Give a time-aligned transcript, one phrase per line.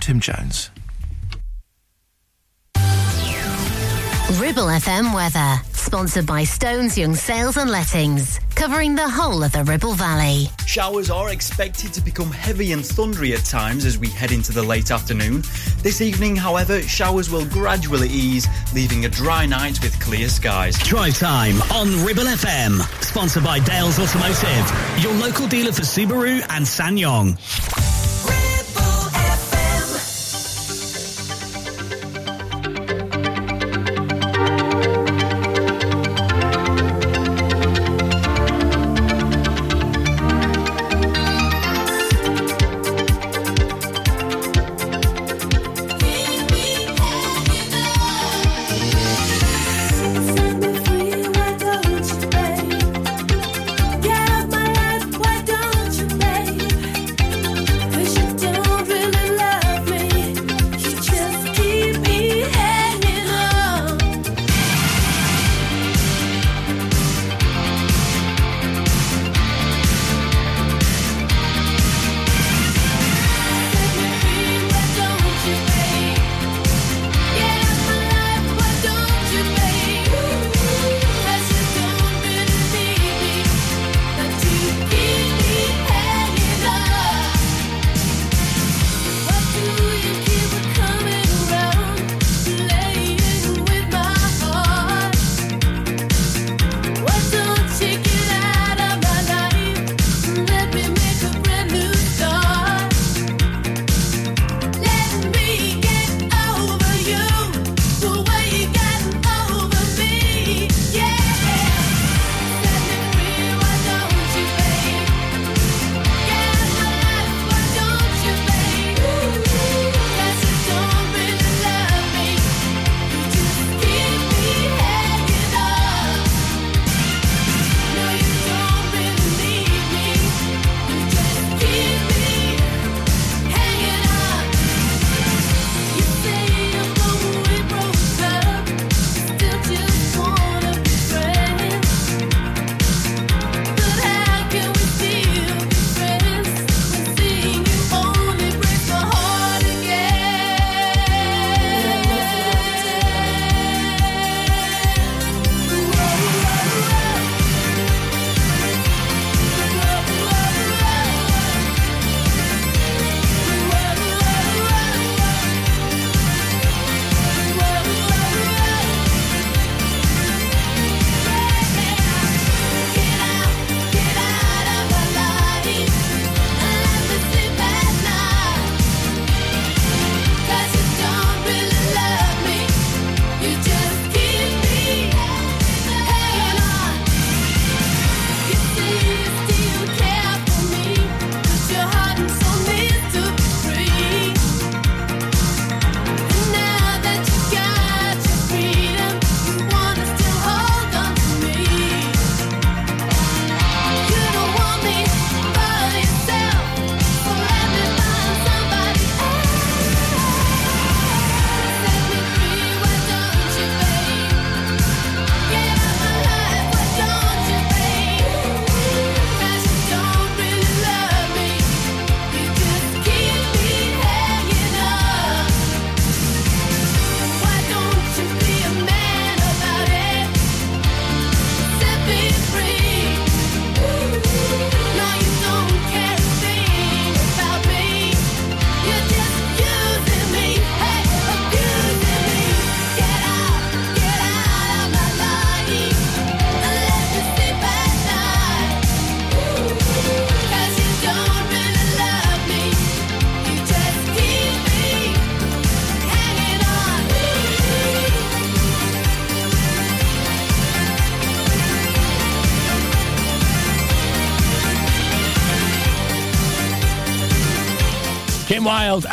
[0.00, 0.70] from Tim Jones.
[4.38, 9.64] Ribble FM weather, sponsored by Stones Young Sales and Lettings, covering the whole of the
[9.64, 10.46] Ribble Valley.
[10.66, 14.62] Showers are expected to become heavy and thundery at times as we head into the
[14.62, 15.42] late afternoon.
[15.82, 20.78] This evening, however, showers will gradually ease, leaving a dry night with clear skies.
[20.78, 26.64] Drive time on Ribble FM, sponsored by Dales Automotive, your local dealer for Subaru and
[26.64, 27.89] SsangYong.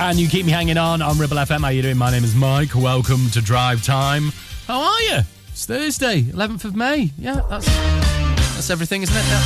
[0.07, 1.59] And you keep me hanging on on Ribble FM.
[1.59, 1.97] How you doing?
[1.97, 2.73] My name is Mike.
[2.73, 4.31] Welcome to Drive Time.
[4.65, 5.19] How are you?
[5.49, 7.11] It's Thursday, 11th of May.
[7.17, 9.25] Yeah, that's that's everything, isn't it?
[9.25, 9.39] Yeah.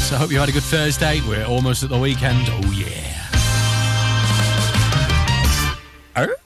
[0.00, 1.22] So I hope you had a good Thursday.
[1.26, 2.46] We're almost at the weekend.
[2.50, 3.24] Oh yeah.
[6.18, 6.36] Er?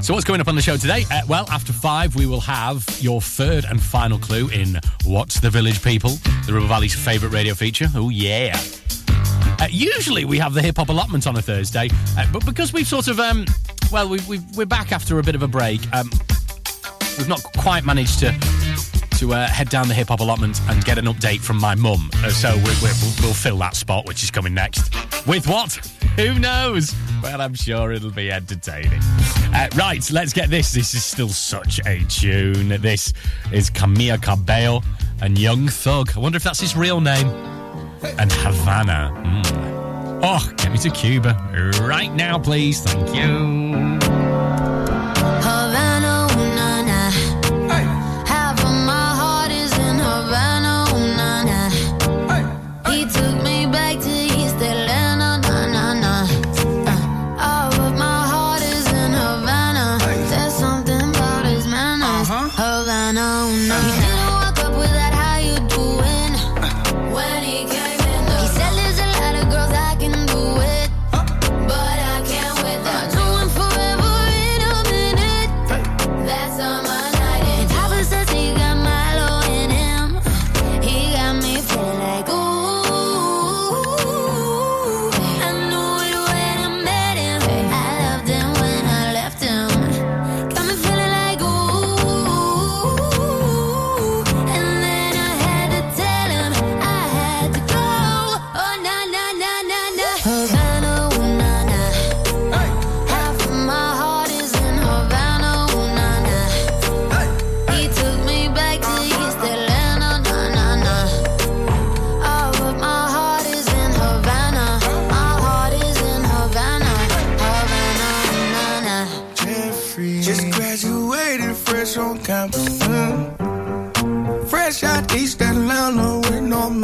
[0.00, 1.02] So what's coming up on the show today?
[1.10, 5.50] Uh, well, after five, we will have your third and final clue in What's the
[5.50, 6.10] Village People,
[6.46, 7.88] the Ribble Valley's favourite radio feature.
[7.96, 8.56] Oh yeah.
[9.60, 12.86] Uh, usually we have the hip hop allotment on a Thursday, uh, but because we've
[12.86, 13.44] sort of, um,
[13.90, 15.80] well, we, we, we're back after a bit of a break.
[15.92, 16.10] Um,
[17.16, 18.32] we've not quite managed to
[19.18, 22.08] to uh, head down the hip hop allotment and get an update from my mum.
[22.18, 22.72] Uh, so we,
[23.20, 24.94] we'll fill that spot, which is coming next.
[25.26, 25.74] With what?
[26.14, 26.94] Who knows?
[27.20, 29.00] Well, I'm sure it'll be entertaining.
[29.52, 30.72] Uh, right, let's get this.
[30.72, 32.68] This is still such a tune.
[32.80, 33.12] This
[33.52, 34.82] is Camila Cabello
[35.20, 36.12] and Young Thug.
[36.16, 37.26] I wonder if that's his real name.
[38.02, 39.12] And Havana.
[39.14, 40.20] Mm.
[40.22, 41.36] Oh, get me to Cuba
[41.82, 42.82] right now, please.
[42.82, 43.87] Thank you.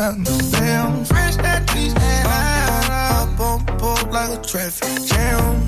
[0.05, 0.27] about me.
[0.27, 0.29] I
[1.05, 5.65] fresh that trees and I up on the boat like a traffic jam.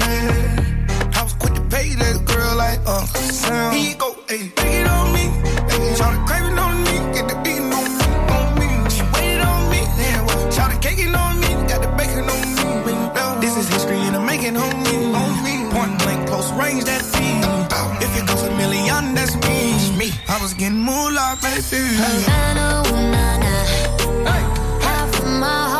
[0.00, 1.16] Yeah.
[1.16, 3.72] I was quick to pay that girl like Uncle Sam.
[3.72, 5.30] He go, hey, take it on me.
[5.70, 6.94] Hey, try to crave it on me.
[7.14, 7.84] Get the beating on
[8.60, 8.68] me.
[8.90, 9.80] She waited on me.
[10.00, 10.50] Yeah, well,
[11.16, 11.48] on me.
[11.68, 12.46] Got the bacon on
[12.86, 12.94] me.
[13.40, 14.96] This is history and I'm making on me.
[15.14, 15.54] On me.
[15.72, 17.42] Point blank, close range, that thing.
[18.04, 18.50] If it goes a
[19.14, 19.34] that's
[19.96, 20.10] me.
[20.28, 21.60] I was getting moolah, baby.
[24.80, 25.79] Half of my heart.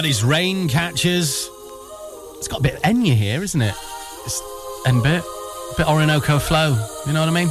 [0.00, 1.50] That is Rain Catchers.
[2.38, 3.74] It's got a bit of Enya here, isn't it?
[4.24, 4.40] It's,
[4.86, 5.22] and bit,
[5.76, 6.70] bit Orinoco flow.
[7.06, 7.50] You know what I mean?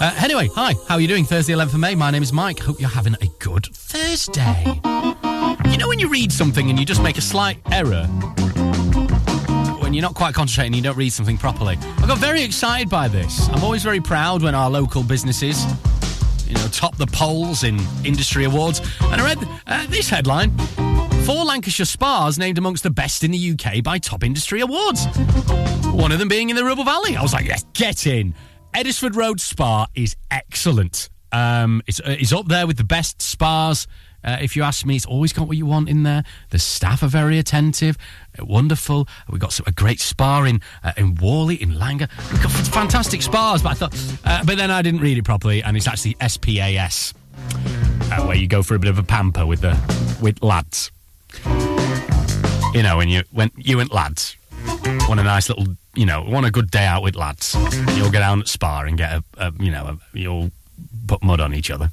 [0.00, 0.74] Uh, anyway, hi.
[0.88, 1.24] How are you doing?
[1.24, 1.94] Thursday, 11th of May.
[1.94, 2.58] My name is Mike.
[2.58, 4.64] Hope you're having a good Thursday.
[5.70, 8.06] You know when you read something and you just make a slight error?
[9.78, 11.78] When you're not quite concentrating, you don't read something properly.
[11.98, 13.48] I got very excited by this.
[13.50, 15.64] I'm always very proud when our local businesses
[16.48, 18.80] you know, top the polls in industry awards.
[19.00, 20.50] And I read uh, this headline
[21.24, 25.06] Four Lancashire spas named amongst the best in the UK by top industry awards.
[25.86, 27.16] One of them being in the Ribble Valley.
[27.16, 28.34] I was like, yes, get in.
[28.74, 31.08] Edisford Road Spa is excellent.
[31.32, 33.86] Um, it's, uh, it's up there with the best spas.
[34.22, 36.24] Uh, if you ask me, it's always got what you want in there.
[36.50, 37.96] The staff are very attentive,
[38.38, 39.08] uh, wonderful.
[39.30, 42.08] We've got some, a great spa in uh, in Whalley, in Langho.
[42.32, 45.62] We've got fantastic spas, but I thought, uh, but then I didn't read it properly,
[45.62, 47.14] and it's actually SPAS,
[48.12, 49.78] uh, where you go for a bit of a pamper with the
[50.20, 50.90] with lads.
[52.74, 54.36] You know, when you when you and lads
[55.08, 57.54] want a nice little, you know, want a good day out with lads,
[57.96, 60.50] you'll get down at spa and get a, a you know, a, you'll
[61.06, 61.90] put mud on each other.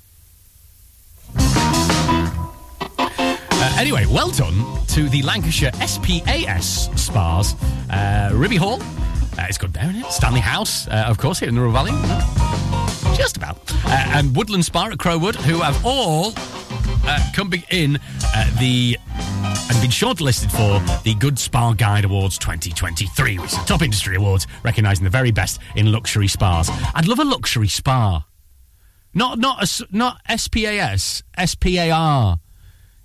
[3.64, 7.56] Uh, anyway, well done to the Lancashire SPAS Spas,
[7.92, 8.82] uh, Ribby Hall.
[8.82, 10.12] Uh, it's good there, isn't it?
[10.12, 11.92] Stanley House, uh, of course, here in the Rural Valley.
[13.16, 13.58] Just about.
[13.86, 16.32] Uh, and Woodland Spa at Crow Wood, who have all
[17.04, 18.98] uh, come in uh, the
[19.72, 24.16] and been shortlisted for the Good Spa Guide Awards 2023, which is the top industry
[24.16, 26.70] awards recognising the very best in luxury spas.
[26.94, 28.26] I'd love a luxury spa.
[29.14, 32.40] Not not a, not SPAS, SPAR.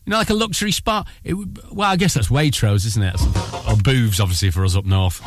[0.04, 1.04] You know, like a luxury spa.
[1.24, 1.34] It,
[1.72, 3.20] well, I guess that's Waitrose, isn't it?
[3.68, 5.20] Or Booths, obviously, for us up north.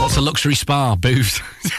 [0.00, 0.94] What's a luxury spa?
[0.94, 1.40] Booths.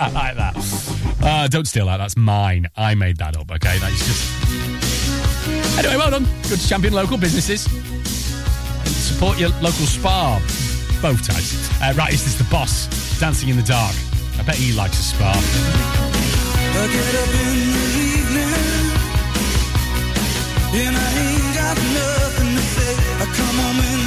[0.00, 0.97] I like that.
[1.28, 1.98] Uh, don't steal that.
[1.98, 2.70] That's mine.
[2.74, 3.76] I made that up, okay?
[3.80, 5.78] That's just.
[5.78, 6.24] Anyway, well done.
[6.48, 7.64] Good to champion local businesses.
[8.88, 10.40] Support your local spa.
[11.02, 11.70] Both types.
[11.82, 12.88] Uh, right, is this the boss?
[13.20, 13.94] Dancing in the dark.
[14.38, 15.30] I bet he likes a spa.
[15.30, 18.54] I get up in the evening
[20.80, 22.92] and I ain't got nothing to say.
[23.20, 23.97] I come home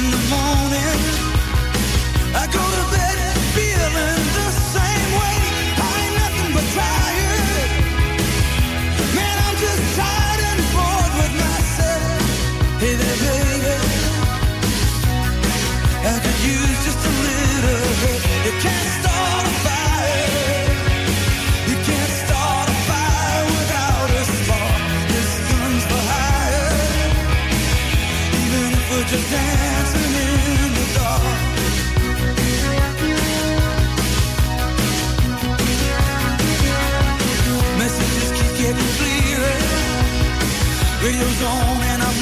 [41.44, 42.16] And I'm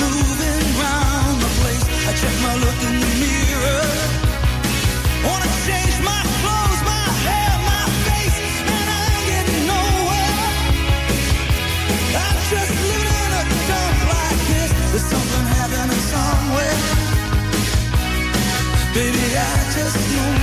[1.40, 1.84] the place.
[2.08, 3.84] I check my look in the mirror.
[5.28, 10.36] Wanna change my clothes, my hair, my face, and I ain't getting nowhere.
[12.16, 14.70] I'm just living in a dump like this.
[14.88, 16.78] There's something happening somewhere.
[18.94, 20.39] Baby, I just know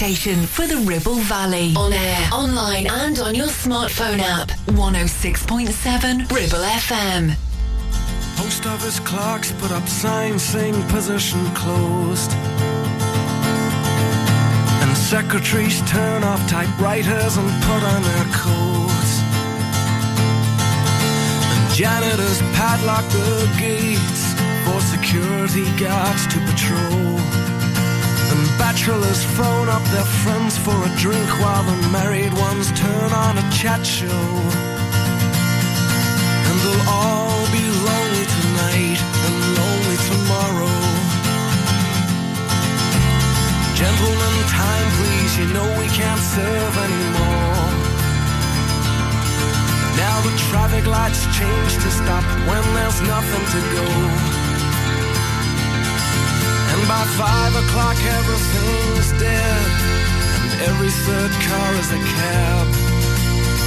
[0.00, 1.74] station for the Ribble Valley.
[1.76, 4.48] On air, online, and on your smartphone app.
[4.68, 7.36] 106.7 Ribble FM.
[8.38, 12.32] Post office clerks put up signs saying position closed.
[14.80, 19.12] And secretaries turn off typewriters and put on their coats.
[21.52, 24.32] And janitors padlock the gates
[24.64, 27.19] for security guards to patrol.
[28.70, 33.42] Bachelors phone up their friends for a drink while the married ones turn on a
[33.50, 34.22] chat show.
[36.46, 40.76] And they'll all be lonely tonight and lonely tomorrow.
[43.74, 47.66] Gentlemen, time please, you know we can't serve anymore.
[49.98, 54.39] Now the traffic lights change to stop when there's nothing to go.
[56.90, 59.66] By five o'clock everything's dead,
[60.42, 62.66] and every third car is a cab.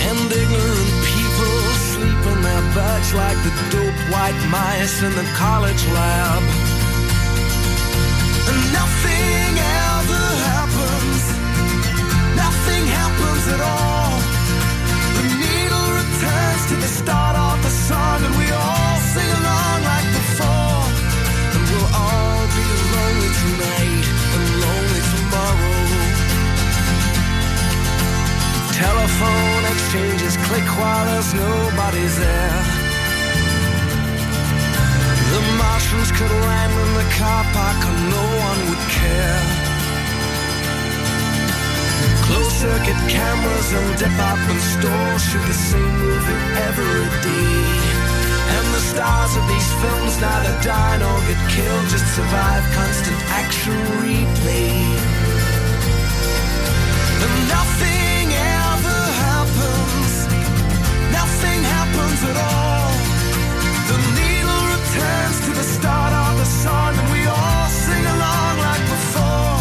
[0.10, 1.56] And ignorant people
[1.92, 6.44] sleep in their beds like the dope white mice in the college lab.
[8.50, 9.52] And nothing
[9.88, 11.24] ever happens,
[12.36, 14.03] nothing happens at all.
[23.44, 25.80] Tonight and lonely tomorrow.
[28.84, 32.62] Telephone exchanges click while there's nobody there.
[35.34, 39.42] The Martians could land in the car park and no one would care.
[42.26, 47.93] Closed circuit cameras and department stores shoot the same movie every day.
[48.56, 53.78] And the stars of these films neither die nor get killed, just survive constant action
[54.04, 54.74] replay.
[57.24, 58.26] And nothing
[58.68, 60.12] ever happens,
[61.20, 62.92] nothing happens at all.
[63.90, 68.86] The needle returns to the start of the song, and we all sing along like
[68.96, 69.58] before.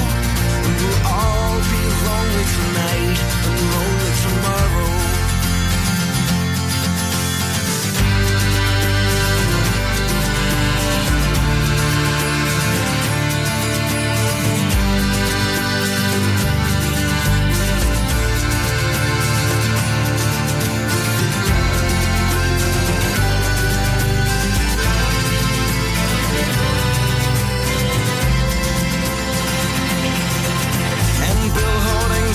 [0.67, 3.42] And we'll all be lonely tonight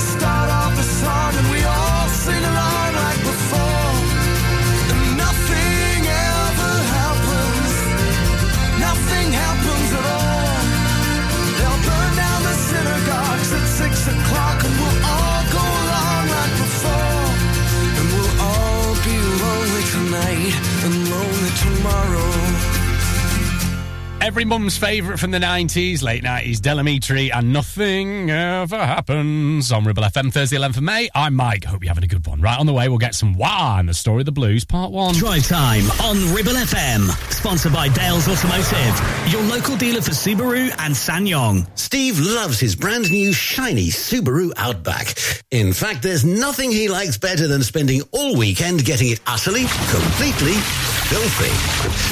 [0.00, 3.92] start of the song, and we all sing along like before.
[4.92, 7.74] And nothing ever happens.
[8.88, 10.56] Nothing happens at all.
[11.56, 17.26] They'll burn down the synagogues at six o'clock, and we'll all go along like before.
[17.98, 20.54] And we'll all be lonely tonight
[20.84, 22.15] and lonely tomorrow.
[24.26, 29.84] Every mum's favourite from the 90s, late 90s, Del Amitri, and nothing ever happens on
[29.84, 31.08] Ribble FM Thursday, 11th of May.
[31.14, 31.62] I'm Mike.
[31.62, 32.40] Hope you're having a good one.
[32.40, 34.90] Right on the way, we'll get some Wah and the story of the blues, part
[34.90, 35.14] one.
[35.14, 37.08] Drive time on Ribble FM.
[37.32, 41.64] Sponsored by Dales Automotive, your local dealer for Subaru and SsangYong.
[41.78, 45.16] Steve loves his brand new shiny Subaru Outback.
[45.52, 50.54] In fact, there's nothing he likes better than spending all weekend getting it utterly, completely
[51.06, 51.52] filthy.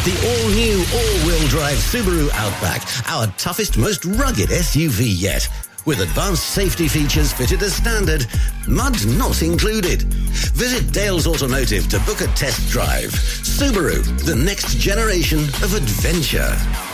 [0.09, 5.49] The all-new all-wheel drive Subaru Outback, our toughest, most rugged SUV yet.
[5.85, 8.27] With advanced safety features fitted as standard,
[8.69, 10.03] mud not included.
[10.55, 13.11] Visit Dales Automotive to book a test drive.
[13.11, 16.94] Subaru, the next generation of adventure.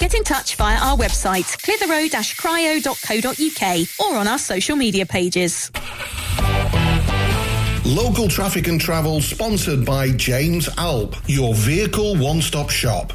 [0.01, 5.69] Get in touch via our website, clitheroe-cryo.co.uk or on our social media pages.
[7.85, 13.13] Local traffic and travel sponsored by James Alp, your vehicle one stop shop.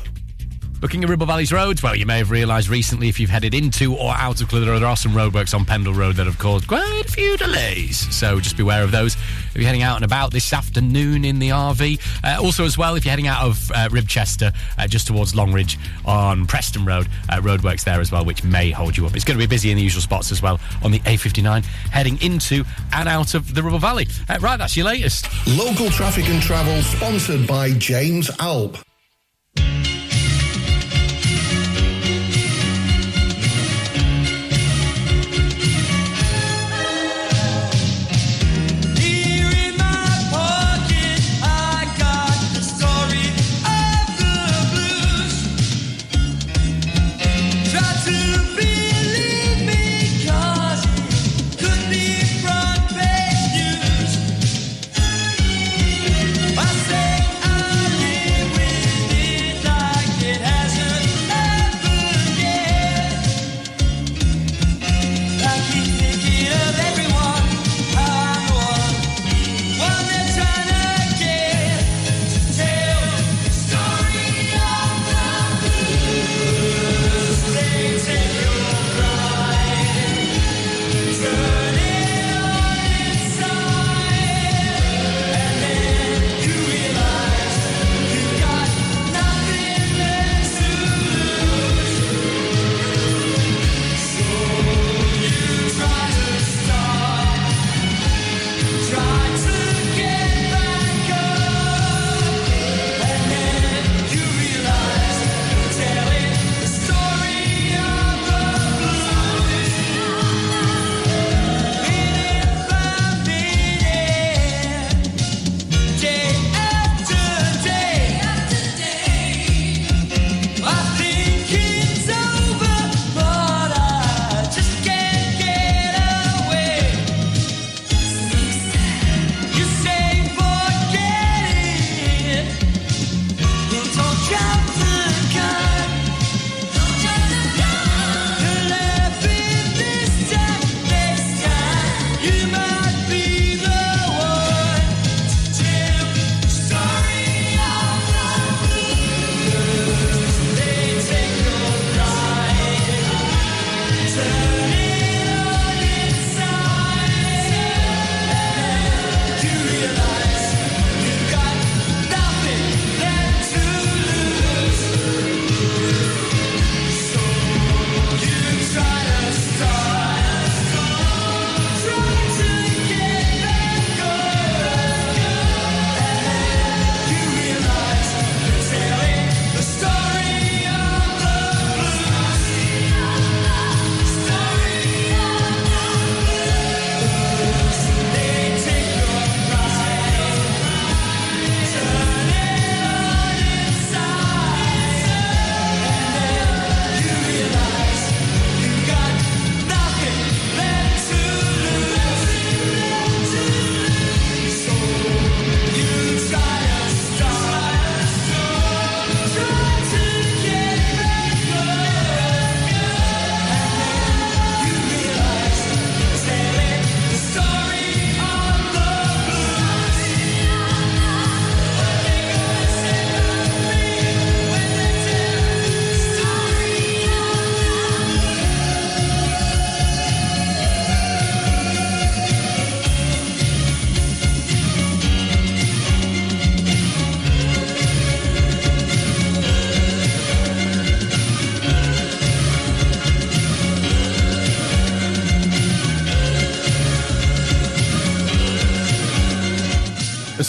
[0.83, 3.97] Looking at Ribble Valley's roads, well, you may have realised recently if you've headed into
[3.97, 7.05] or out of Clitheroe, there are some roadworks on Pendle Road that have caused quite
[7.07, 8.15] a few delays.
[8.15, 11.49] So just beware of those if you're heading out and about this afternoon in the
[11.49, 11.99] RV.
[12.23, 15.79] Uh, also, as well, if you're heading out of uh, Ribchester uh, just towards Longridge
[16.05, 19.17] on Preston Road, uh, roadworks there as well, which may hold you up.
[19.17, 22.21] It's going to be busy in the usual spots as well on the A59 heading
[22.21, 24.09] into and out of the Ribble Valley.
[24.29, 25.27] Uh, right, that's your latest.
[25.47, 28.77] Local traffic and travel sponsored by James Alp.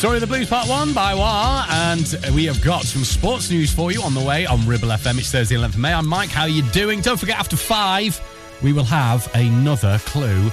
[0.08, 3.74] Story of the Blues Part 1 by Wah, and we have got some sports news
[3.74, 5.18] for you on the way on Ribble FM.
[5.18, 5.94] It's Thursday, 11th of May.
[5.94, 6.30] I'm Mike.
[6.30, 7.02] How are you doing?
[7.02, 8.18] Don't forget, after five,
[8.64, 10.50] we will have another clue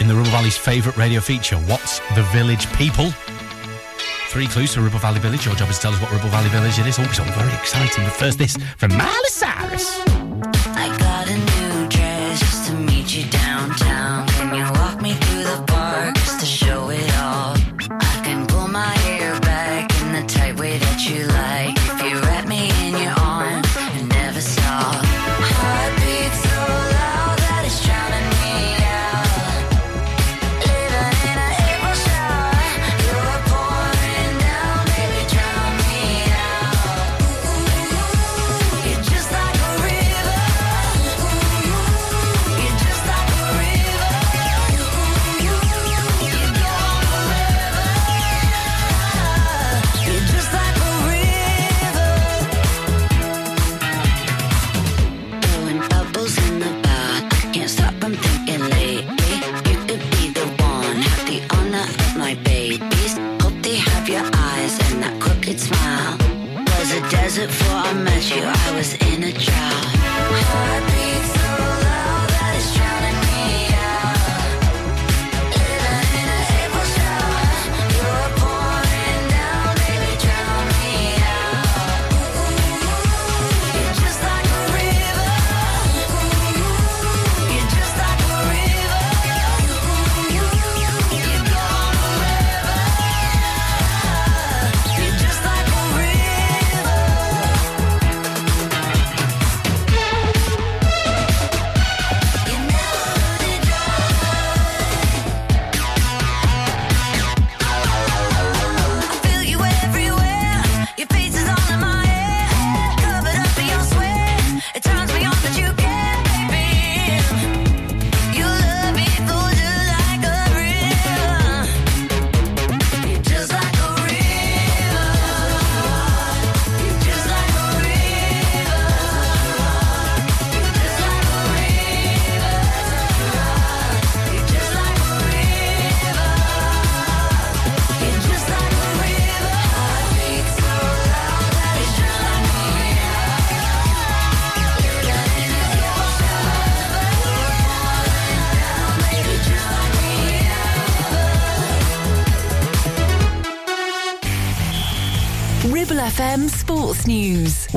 [0.00, 1.58] in the Ribble Valley's favourite radio feature.
[1.58, 3.12] What's the village people?
[4.30, 5.46] Three clues to Ribble Valley Village.
[5.46, 6.98] Your job is to tell us what Ribble Valley Village it is.
[6.98, 8.02] Oh, it's all very exciting.
[8.02, 9.30] But first, this from Miley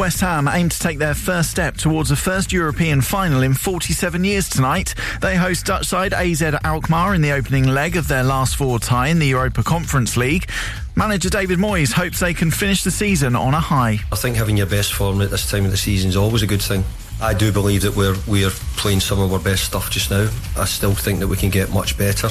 [0.01, 4.23] West Ham aim to take their first step towards a first European final in 47
[4.23, 4.95] years tonight.
[5.21, 9.09] They host Dutch side AZ Alkmaar in the opening leg of their last four tie
[9.09, 10.49] in the Europa Conference League.
[10.95, 13.99] Manager David Moyes hopes they can finish the season on a high.
[14.11, 16.47] I think having your best form at this time of the season is always a
[16.47, 16.83] good thing.
[17.21, 20.27] I do believe that we're we're playing some of our best stuff just now.
[20.57, 22.29] I still think that we can get much better.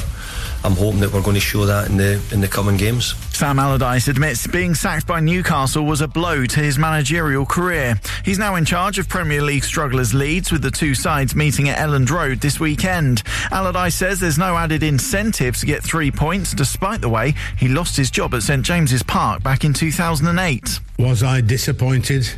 [0.65, 3.15] I'm hoping that we're going to show that in the in the coming games.
[3.41, 7.99] Sam Allardyce admits being sacked by Newcastle was a blow to his managerial career.
[8.23, 11.79] He's now in charge of Premier League strugglers Leeds with the two sides meeting at
[11.79, 13.23] Elland Road this weekend.
[13.51, 17.97] Allardyce says there's no added incentive to get three points despite the way he lost
[17.97, 20.79] his job at St James's Park back in 2008.
[20.99, 22.29] Was I disappointed?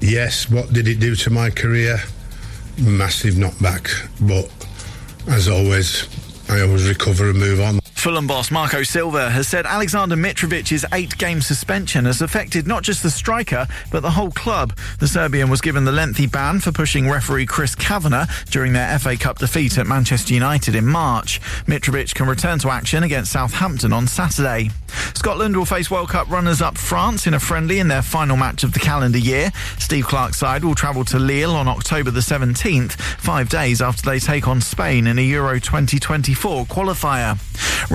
[0.00, 0.48] Yes.
[0.48, 1.98] What did it do to my career?
[2.78, 3.90] Massive knockback.
[4.26, 4.50] But
[5.30, 6.08] as always,
[6.48, 7.78] I always recover and move on.
[8.06, 13.02] Fulham boss Marco Silva has said Alexander Mitrovic's eight game suspension has affected not just
[13.02, 14.76] the striker, but the whole club.
[15.00, 19.16] The Serbian was given the lengthy ban for pushing referee Chris Kavanagh during their FA
[19.16, 21.40] Cup defeat at Manchester United in March.
[21.66, 24.70] Mitrovic can return to action against Southampton on Saturday.
[25.14, 28.62] Scotland will face World Cup runners up France in a friendly in their final match
[28.62, 29.50] of the calendar year.
[29.78, 34.20] Steve Clarke's side will travel to Lille on October the 17th, five days after they
[34.20, 37.36] take on Spain in a Euro 2024 qualifier.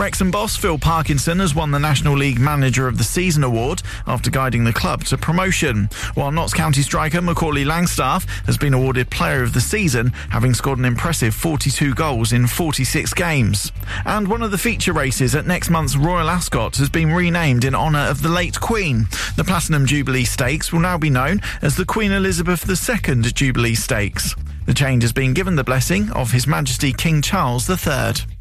[0.02, 4.32] Wrexham boss Phil Parkinson has won the National League Manager of the Season award after
[4.32, 9.44] guiding the club to promotion, while Notts County striker Macaulay Langstaff has been awarded Player
[9.44, 13.72] of the Season, having scored an impressive 42 goals in 46 games.
[14.04, 17.76] And one of the feature races at next month's Royal Ascot has been renamed in
[17.76, 19.06] honour of the late Queen.
[19.38, 24.34] The Platinum Jubilee Stakes will now be known as the Queen Elizabeth II Jubilee Stakes.
[24.66, 28.40] The change has been given the blessing of His Majesty King Charles III.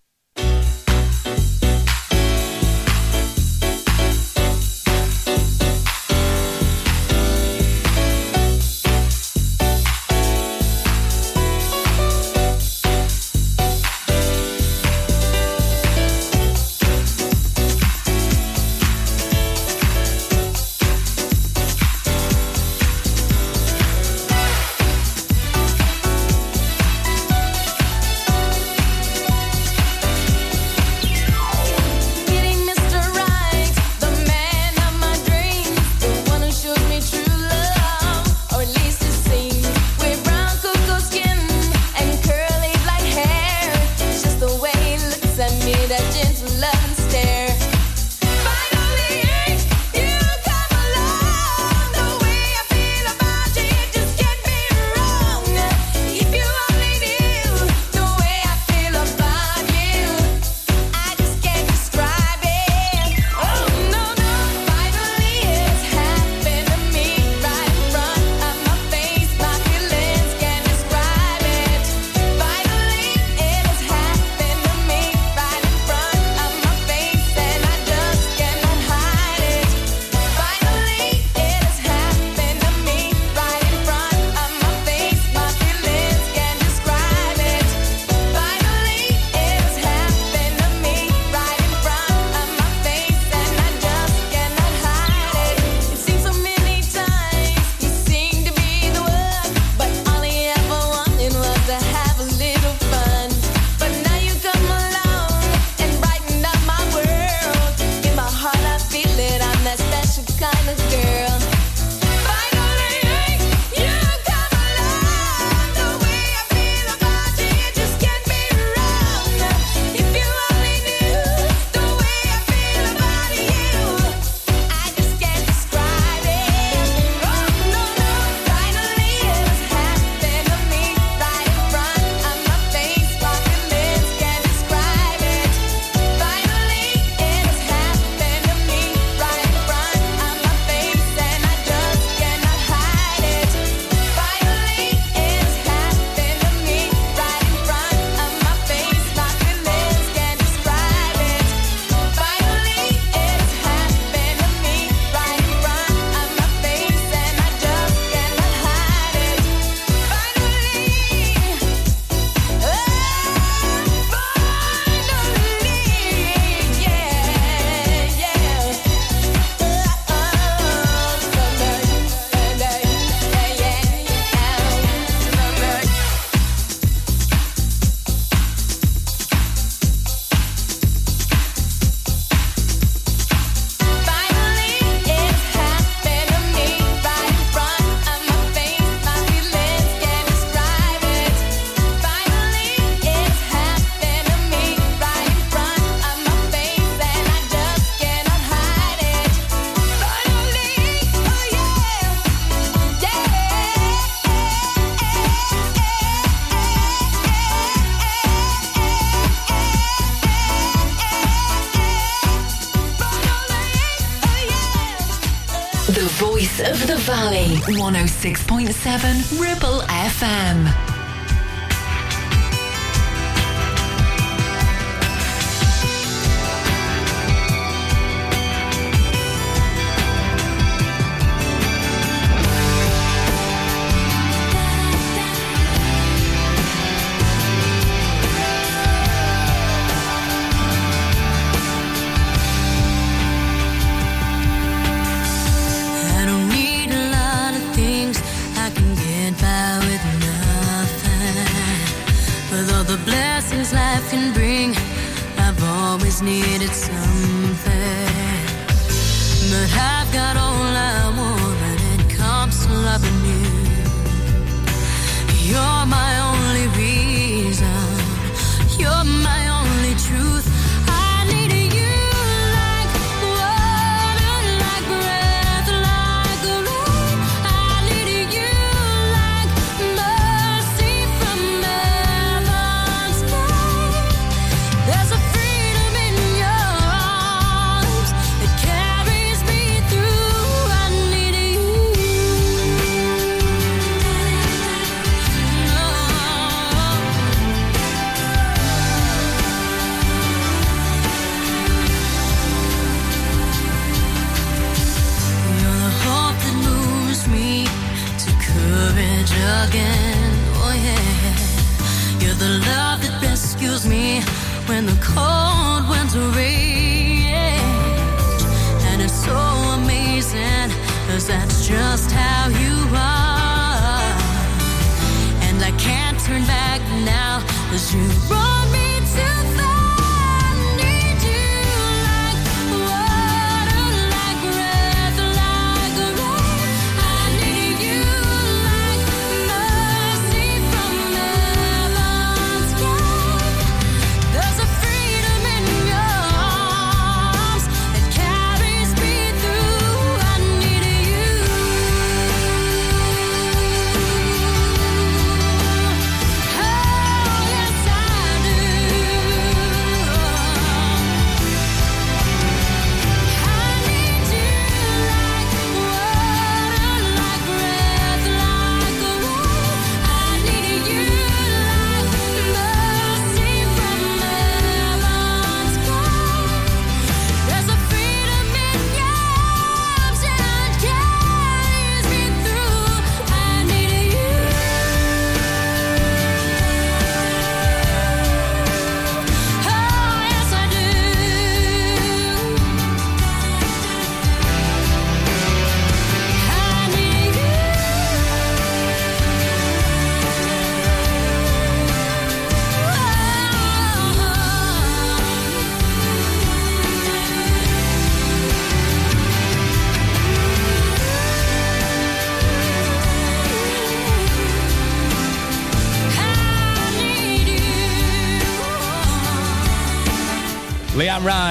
[216.51, 217.55] Voice of the valley.
[217.67, 220.90] 106.7 Ribble FM.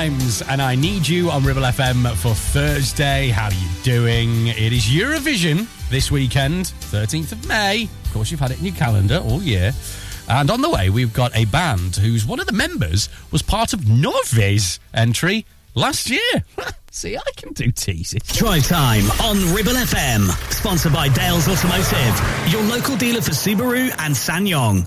[0.00, 3.28] And I Need You on Ribble FM for Thursday.
[3.28, 4.46] How are you doing?
[4.46, 7.82] It is Eurovision this weekend, 13th of May.
[8.06, 9.74] Of course, you've had it in your calendar all year.
[10.26, 13.74] And on the way, we've got a band whose one of the members was part
[13.74, 15.44] of Norway's entry
[15.74, 16.44] last year.
[16.90, 18.22] See, I can do teases.
[18.22, 20.30] Drive time on Ribble FM.
[20.50, 24.86] Sponsored by Dales Automotive, your local dealer for Subaru and SsangYong.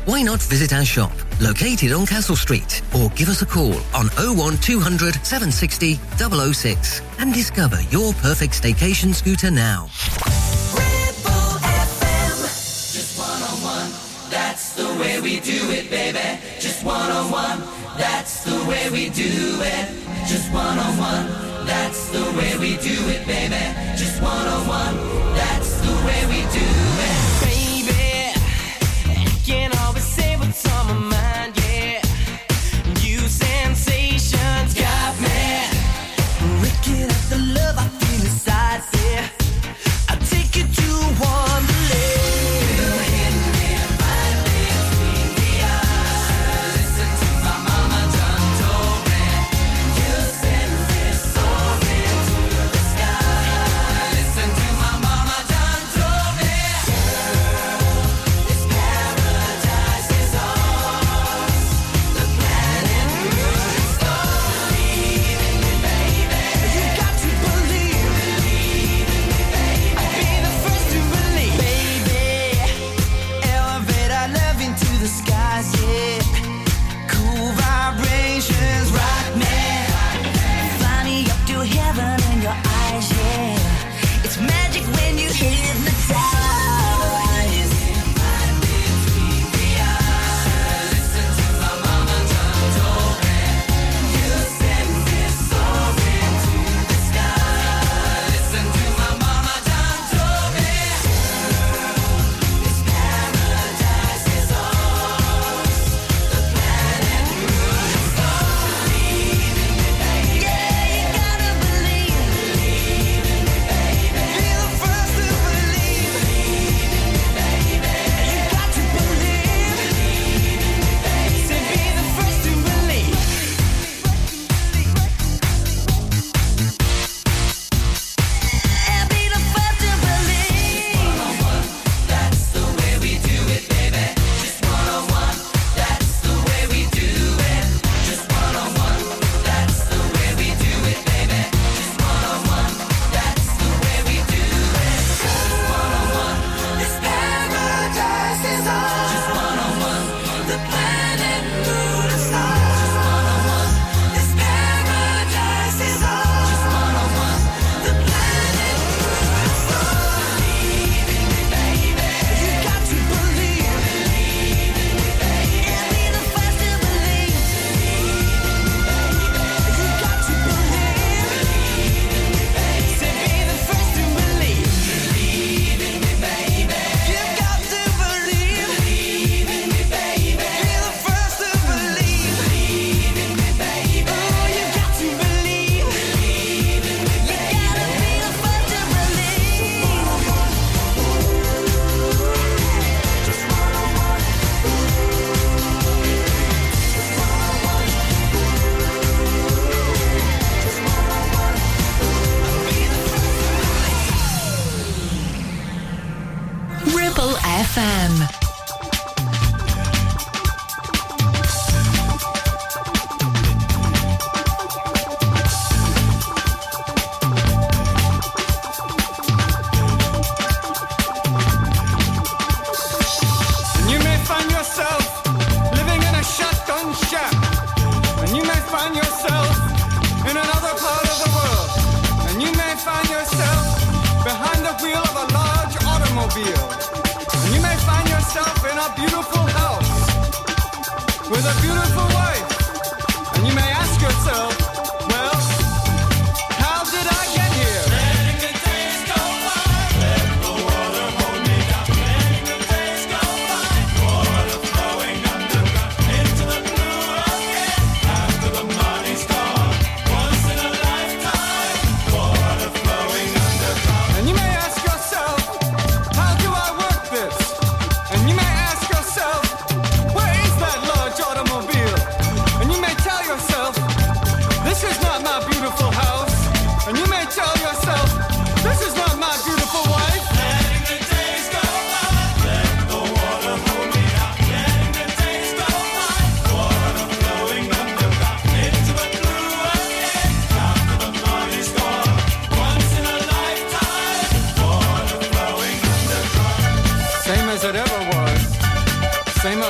[0.05, 4.07] Why not visit our shop, located on Castle Street, or give us a call on
[4.17, 9.85] 01200 760 006 and discover your perfect staycation scooter now.
[12.91, 13.91] Just one on one,
[14.31, 16.41] that's the way we do it, baby.
[16.59, 17.59] Just one on one,
[17.97, 19.29] that's the way we do
[19.61, 19.87] it.
[20.27, 21.27] Just one on one,
[21.67, 23.61] that's the way we do it, baby.
[23.95, 24.95] Just one on one,
[25.35, 27.17] that's the way we do it.
[27.45, 28.33] Baby,
[29.45, 29.80] can't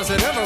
[0.02, 0.41] does it ever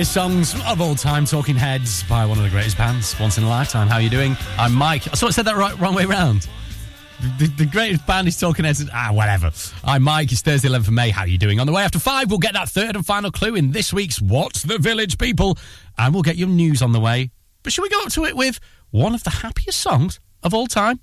[0.00, 3.44] greatest songs of all time, Talking Heads by one of the greatest bands, once in
[3.44, 3.86] a lifetime.
[3.86, 4.34] How are you doing?
[4.56, 5.06] I'm Mike.
[5.06, 6.48] I sort of said that right, wrong way around.
[7.20, 8.82] The, the, the, greatest band is Talking Heads.
[8.94, 9.50] Ah, whatever.
[9.84, 10.32] I'm Mike.
[10.32, 11.10] It's Thursday, 11th of May.
[11.10, 11.60] How are you doing?
[11.60, 14.22] On the way after five, we'll get that third and final clue in this week's
[14.22, 15.58] What's the Village People,
[15.98, 17.30] and we'll get your news on the way.
[17.62, 18.58] But should we go up to it with
[18.92, 20.98] one of the happiest songs of all time?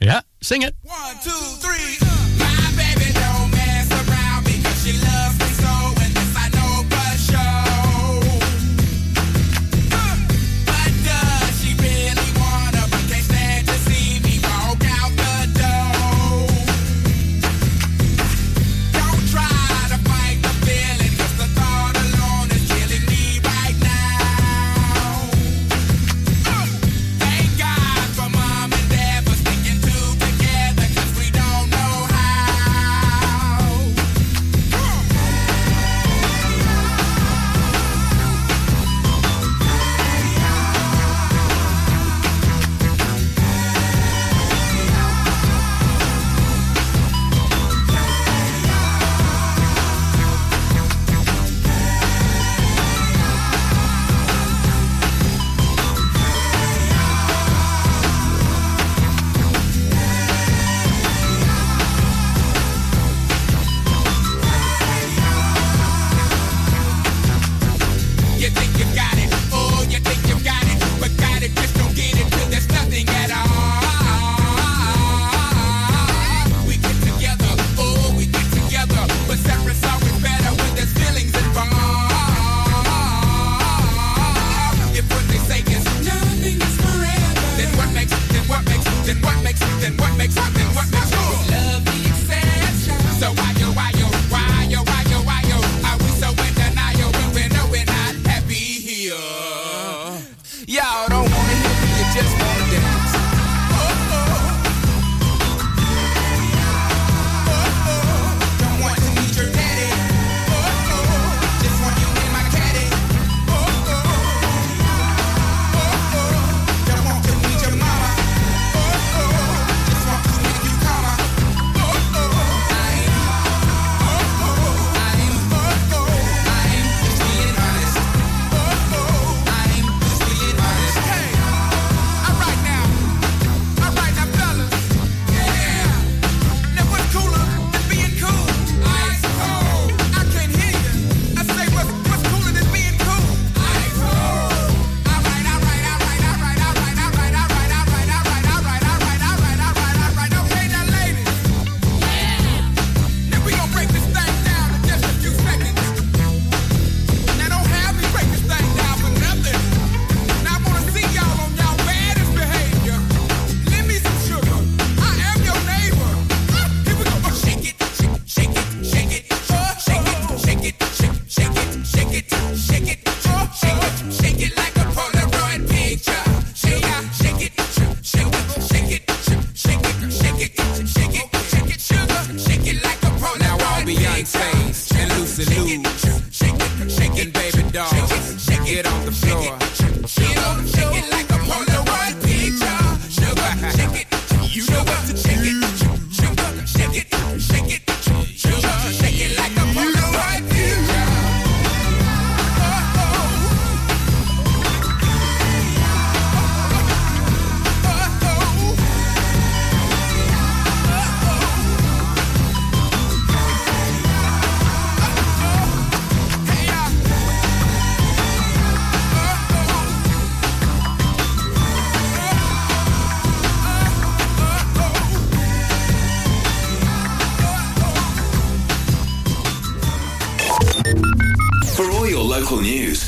[0.00, 0.74] Yeah, sing it.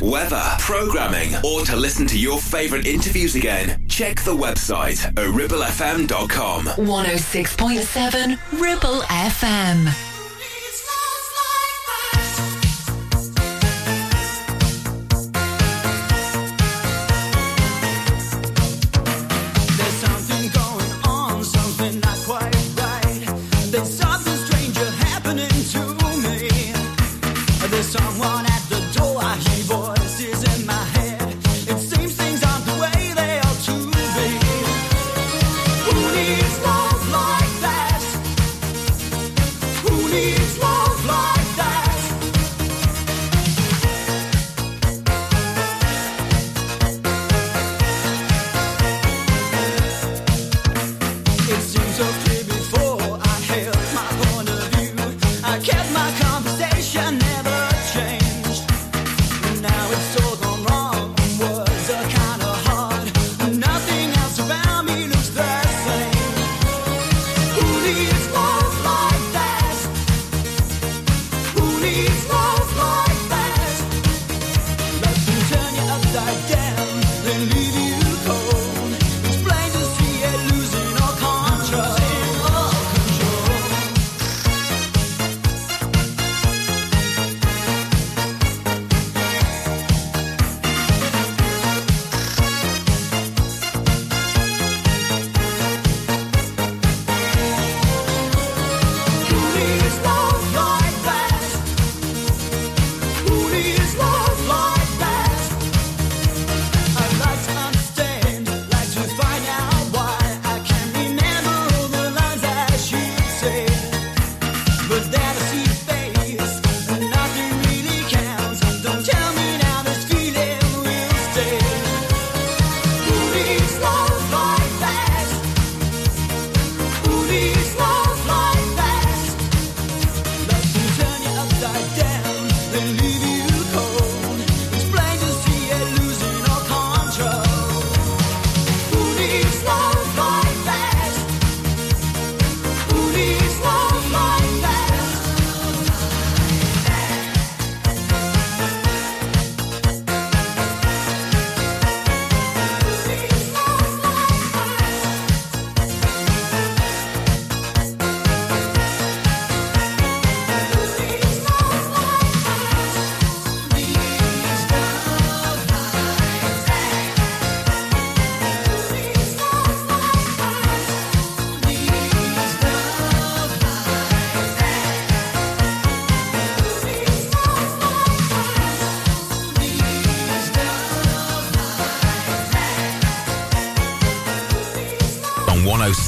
[0.00, 6.64] Weather, programming, or to listen to your favourite interviews again, check the website at ribblefm.com.
[6.66, 10.09] 106.7 Ribble FM.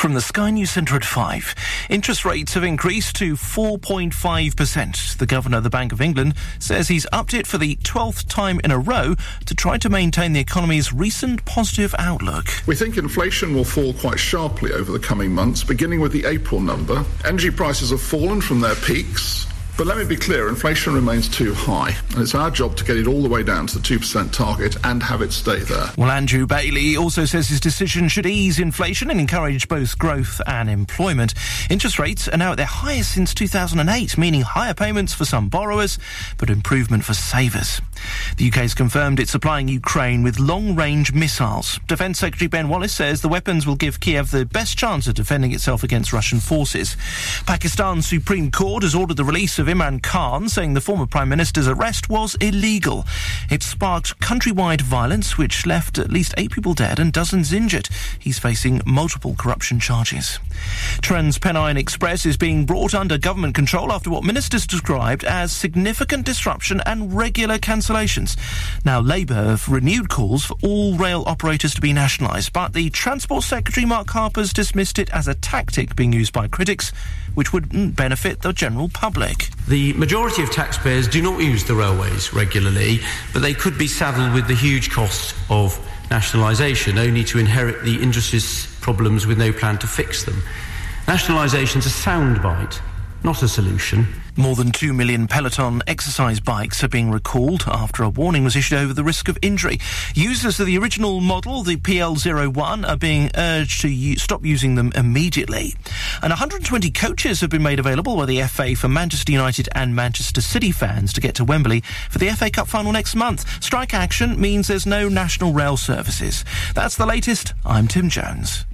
[0.00, 1.54] From the Sky News Centre at 5.
[1.90, 5.18] Interest rates have increased to 4.5%.
[5.18, 8.62] The Governor of the Bank of England says he's upped it for the 12th time
[8.64, 12.46] in a row to try to maintain the economy's recent positive outlook.
[12.66, 16.62] We think inflation will fall quite sharply over the coming months, beginning with the April
[16.62, 17.04] number.
[17.26, 19.29] Energy prices have fallen from their peaks.
[19.80, 22.98] But let me be clear, inflation remains too high, and it's our job to get
[22.98, 25.86] it all the way down to the 2% target and have it stay there.
[25.96, 30.68] Well, Andrew Bailey also says his decision should ease inflation and encourage both growth and
[30.68, 31.32] employment.
[31.70, 35.98] Interest rates are now at their highest since 2008, meaning higher payments for some borrowers,
[36.36, 37.80] but improvement for savers.
[38.40, 41.78] The UK has confirmed it's supplying Ukraine with long-range missiles.
[41.86, 45.52] Defence Secretary Ben Wallace says the weapons will give Kiev the best chance of defending
[45.52, 46.96] itself against Russian forces.
[47.44, 51.68] Pakistan's Supreme Court has ordered the release of Imran Khan, saying the former Prime Minister's
[51.68, 53.04] arrest was illegal.
[53.50, 57.90] It sparked countrywide violence, which left at least eight people dead and dozens injured.
[58.18, 60.38] He's facing multiple corruption charges.
[61.02, 66.80] Trans-Pennine Express is being brought under government control after what ministers described as significant disruption
[66.86, 68.29] and regular cancellations.
[68.84, 73.44] Now, Labour have renewed calls for all rail operators to be nationalised, but the Transport
[73.44, 76.92] Secretary Mark Harper's dismissed it as a tactic being used by critics,
[77.34, 79.48] which wouldn't mm, benefit the general public.
[79.68, 83.00] The majority of taxpayers do not use the railways regularly,
[83.32, 85.78] but they could be saddled with the huge cost of
[86.10, 90.42] nationalisation, only to inherit the industry's problems with no plan to fix them.
[91.06, 92.80] Nationalisation's a soundbite,
[93.22, 94.06] not a solution.
[94.36, 98.78] More than 2 million Peloton exercise bikes are being recalled after a warning was issued
[98.78, 99.78] over the risk of injury.
[100.14, 104.92] Users of the original model, the PL01, are being urged to u- stop using them
[104.94, 105.74] immediately.
[106.22, 110.40] And 120 coaches have been made available by the FA for Manchester United and Manchester
[110.40, 113.62] City fans to get to Wembley for the FA Cup final next month.
[113.62, 116.44] Strike action means there's no national rail services.
[116.74, 117.52] That's the latest.
[117.66, 118.64] I'm Tim Jones.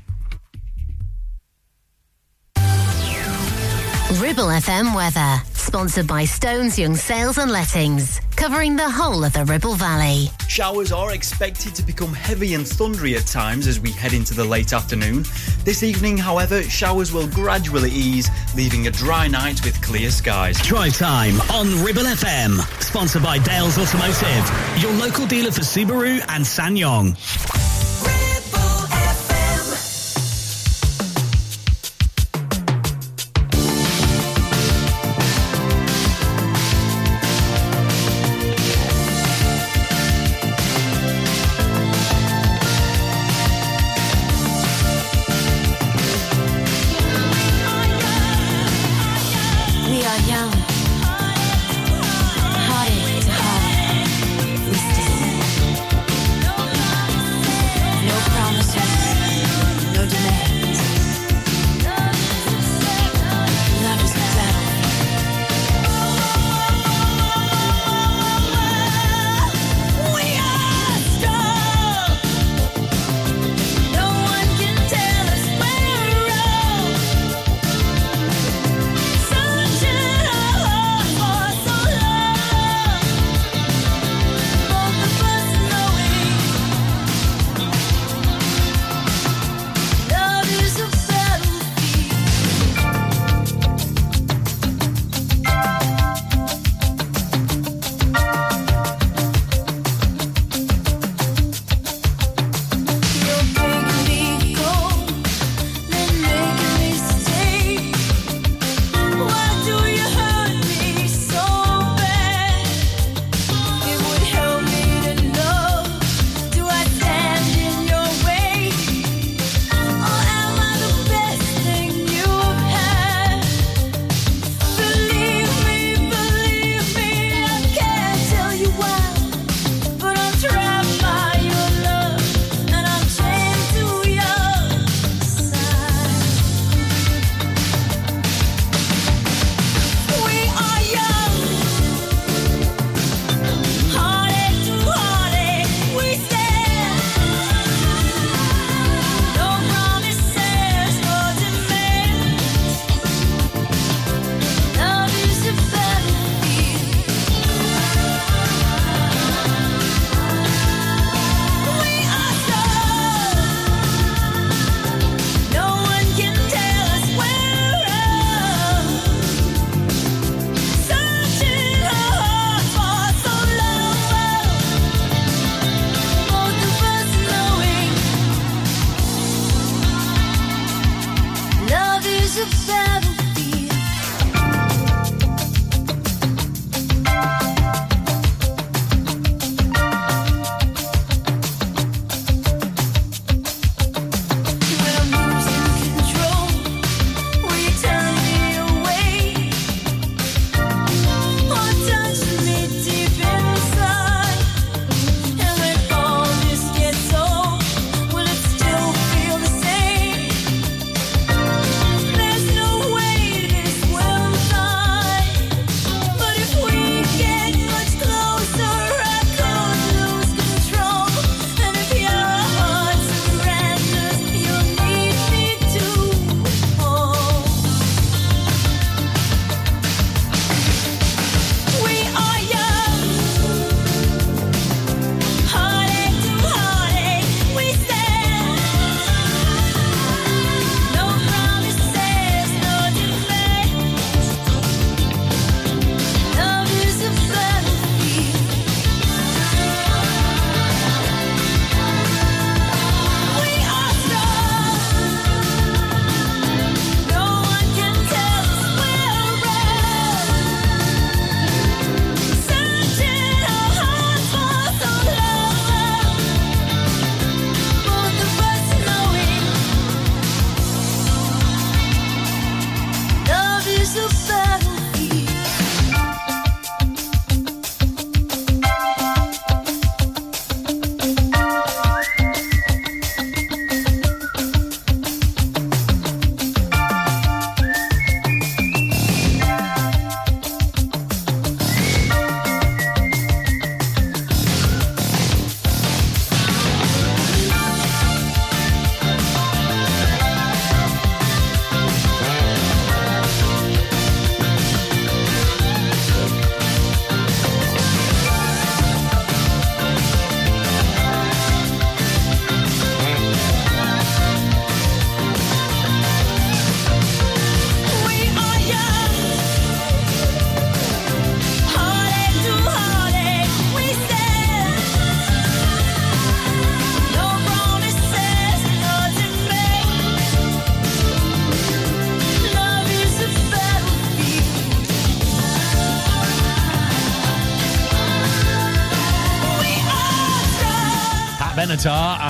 [4.12, 9.44] Ribble FM weather, sponsored by Stones Young Sales and Lettings, covering the whole of the
[9.44, 10.28] Ribble Valley.
[10.46, 14.44] Showers are expected to become heavy and thundery at times as we head into the
[14.44, 15.24] late afternoon.
[15.64, 20.56] This evening, however, showers will gradually ease, leaving a dry night with clear skies.
[20.62, 26.44] Drive time on Ribble FM, sponsored by Dales Automotive, your local dealer for Subaru and
[26.44, 27.85] SsangYong.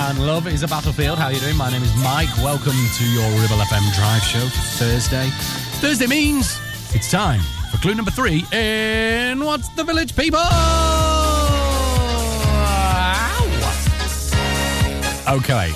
[0.07, 1.19] And Love is a Battlefield.
[1.19, 1.57] How are you doing?
[1.57, 2.29] My name is Mike.
[2.37, 5.29] Welcome to your Ribble FM Drive Show for Thursday.
[5.81, 6.57] Thursday means
[6.93, 7.41] it's time
[7.71, 10.39] for clue number three in What's the Village People?
[15.27, 15.67] Okay.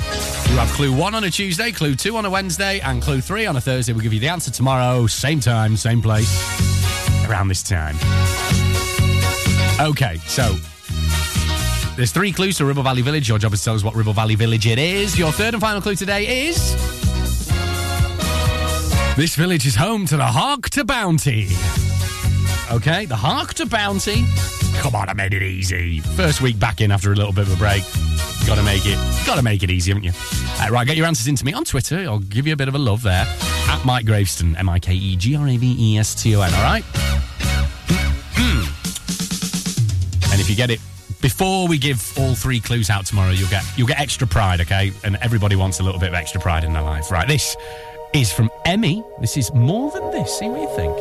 [0.50, 3.46] You have clue one on a Tuesday, clue two on a Wednesday, and clue three
[3.46, 3.92] on a Thursday.
[3.92, 6.32] We'll give you the answer tomorrow, same time, same place,
[7.28, 7.98] around this time.
[9.82, 10.56] Okay, so
[12.02, 13.30] there's three clues to Ribble Valley Village.
[13.30, 15.20] Your job is to tell us what Ribble Valley Village it is.
[15.20, 16.74] Your third and final clue today is.
[19.16, 21.50] This village is home to the Hark to Bounty.
[22.72, 24.26] Okay, the Hark to Bounty.
[24.80, 26.00] Come on, I made it easy.
[26.00, 27.84] First week back in after a little bit of a break.
[28.48, 28.98] Gotta make it,
[29.28, 30.14] gotta make it easy, haven't you?
[30.60, 32.00] Uh, right, get your answers into me on Twitter.
[32.00, 33.28] I'll give you a bit of a love there.
[33.68, 36.42] At Mike Graveston, M I K E G R A V E S T O
[36.42, 36.84] N, all right?
[40.32, 40.80] and if you get it
[41.22, 44.92] before we give all three clues out tomorrow, you'll get you'll get extra pride, okay?
[45.04, 47.12] And everybody wants a little bit of extra pride in their life.
[47.12, 47.56] Right, this
[48.14, 49.04] is from Emmy.
[49.20, 50.40] This is more than this.
[50.40, 50.98] See what you think.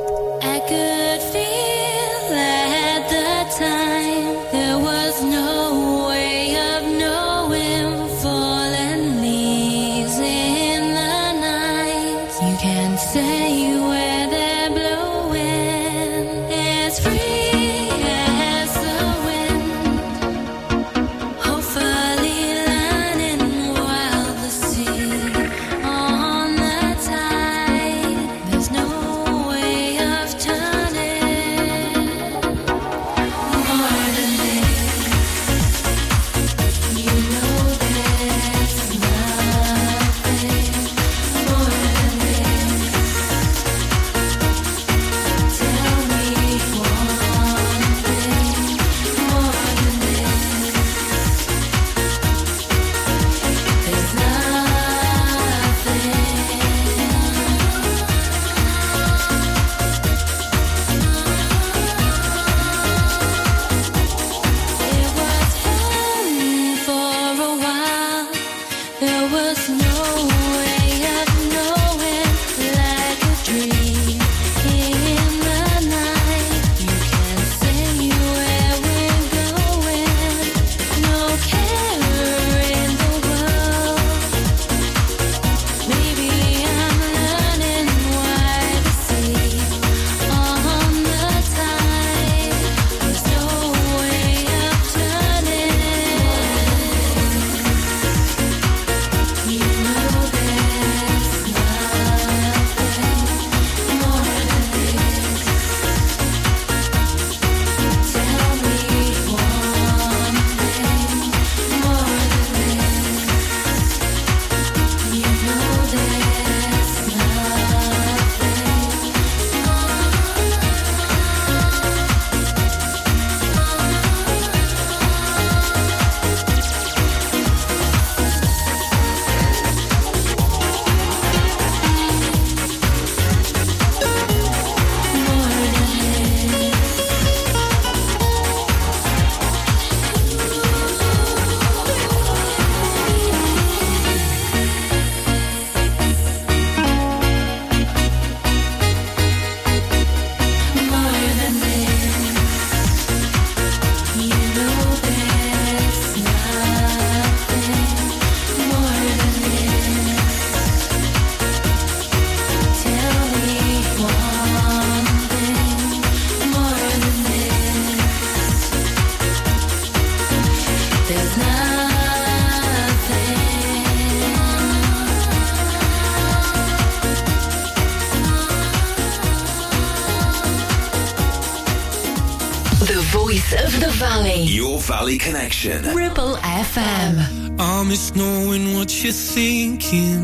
[185.10, 185.82] Valley Connection.
[185.92, 187.58] Ribble FM.
[187.58, 190.22] I miss knowing what you're thinking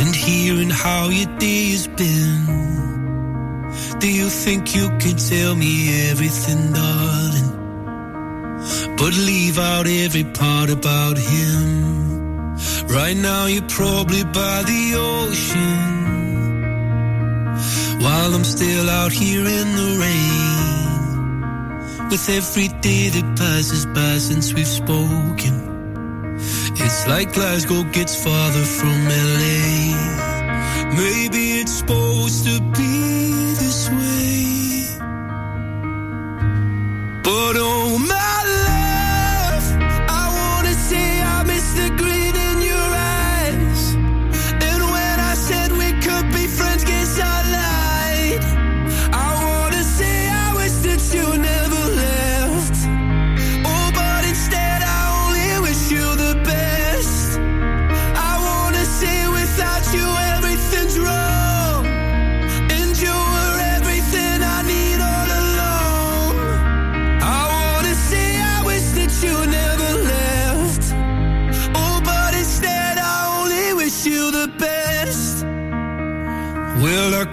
[0.00, 2.46] and hearing how your day has been.
[4.00, 7.50] Do you think you can tell me everything, darling?
[8.96, 12.56] But leave out every part about him.
[12.88, 15.94] Right now, you're probably by the ocean
[18.02, 20.85] while I'm still out here in the rain.
[22.08, 26.36] With every day that passes by since we've spoken,
[26.76, 29.90] it's like Glasgow gets farther from LA.
[30.94, 34.86] Maybe it's supposed to be this way.
[37.24, 38.85] But oh my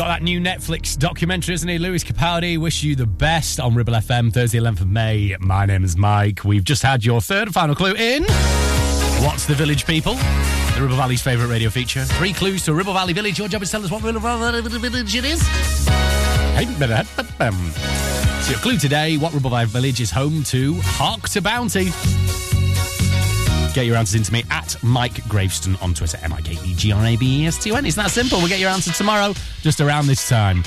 [0.00, 1.76] Got that new Netflix documentary, isn't he?
[1.76, 5.36] Lewis Capaldi, wish you the best on Ribble FM, Thursday, 11th of May.
[5.40, 6.42] My name is Mike.
[6.42, 8.24] We've just had your third and final clue in.
[9.22, 10.14] What's the Village People?
[10.14, 12.02] The Ribble Valley's favourite radio feature.
[12.04, 13.38] Three clues to Ribble Valley Village.
[13.38, 15.46] Your job is tell us what Ribble Valley Village it is.
[18.46, 21.90] So your clue today, what Ribble Valley Village is home to Hark to Bounty.
[23.72, 26.92] Get your answers into me at Mike Graveston on Twitter, M I K E G
[26.92, 27.86] R A V E S T O N.
[27.86, 28.38] It's that simple.
[28.38, 29.32] We'll get your answer tomorrow,
[29.62, 30.64] just around this time.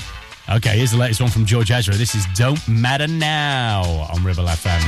[0.48, 1.94] Okay, here's the latest one from George Ezra.
[1.94, 3.82] This is Don't Matter Now
[4.12, 4.80] on Ribble FM.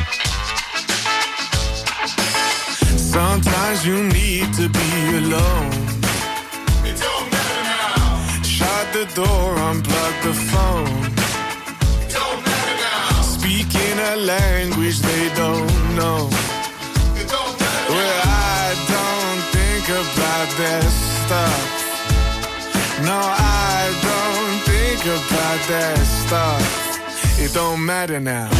[2.98, 5.72] Sometimes you need to be alone.
[6.84, 8.42] It don't matter now.
[8.42, 10.86] Shut the door, unplug the phone.
[12.02, 13.22] It don't matter now.
[13.22, 16.45] Speaking a language they don't know.
[17.96, 20.84] Well, I don't think about that
[21.22, 21.62] stuff.
[23.08, 27.38] No, I don't think about that stuff.
[27.38, 28.50] It don't matter now.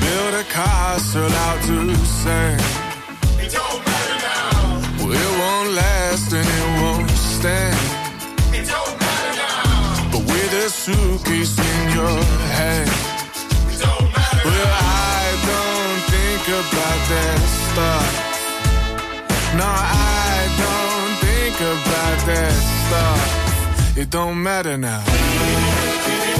[0.00, 2.81] Build a castle out to sand.
[10.84, 12.18] Suitcase in your
[12.58, 12.88] matter
[14.44, 18.10] well, I don't think about that stuff.
[19.54, 23.96] No, I don't think about that stuff.
[23.96, 26.31] It don't matter now.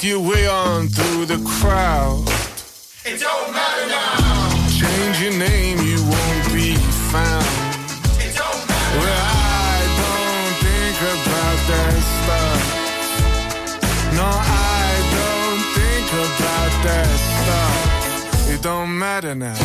[0.00, 2.26] Surf your way on through the crowd.
[3.04, 4.68] It don't matter now.
[4.68, 6.74] Change your name, you won't be
[7.12, 7.44] found.
[8.18, 8.98] It don't matter.
[8.98, 12.62] Well, I don't think about that stuff.
[14.16, 18.48] No, I don't think about that stuff.
[18.54, 19.56] It don't matter now.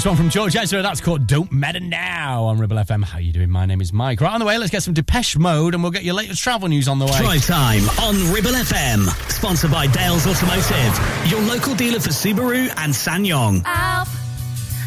[0.00, 0.80] Latest one from George Ezra.
[0.80, 3.04] That's called Don't Matter Now on Ribble FM.
[3.04, 3.50] How you doing?
[3.50, 4.22] My name is Mike.
[4.22, 6.68] Right on the way, let's get some Depeche Mode and we'll get your latest travel
[6.68, 7.18] news on the way.
[7.18, 9.04] Drive time on Ribble FM.
[9.30, 13.66] Sponsored by Dales Automotive, your local dealer for Subaru and SsangYong.
[13.66, 14.08] Help.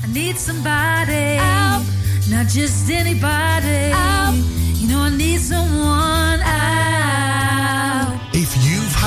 [0.01, 1.35] I need somebody.
[1.35, 1.85] Help.
[2.31, 3.93] Not just anybody.
[3.93, 4.35] Help.
[4.81, 6.02] You know, I need someone.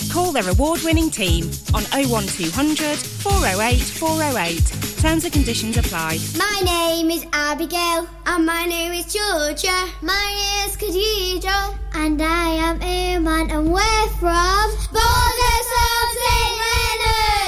[0.11, 4.57] Call their award winning team on 01200 408 408.
[4.99, 6.19] Terms and conditions apply.
[6.37, 8.05] My name is Abigail.
[8.25, 9.87] And my name is Georgia.
[10.01, 11.79] My name is Cathedral.
[11.93, 13.51] And I am Iman.
[13.51, 16.57] And we're from Borders of St.
[16.59, 17.40] Leonard's.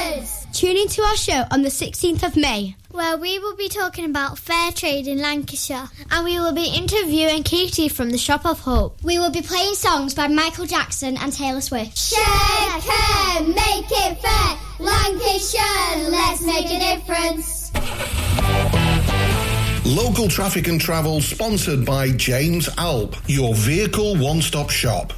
[0.63, 2.77] Tune into our show on the 16th of May.
[2.89, 5.89] Where we will be talking about fair trade in Lancashire.
[6.09, 8.97] And we will be interviewing Katie from the Shop of Hope.
[9.03, 11.97] We will be playing songs by Michael Jackson and Taylor Swift.
[11.97, 14.57] Share, care, make it fair.
[14.79, 17.71] Lancashire, let's make a difference.
[19.85, 25.11] Local traffic and travel sponsored by James Alp, your vehicle one stop shop.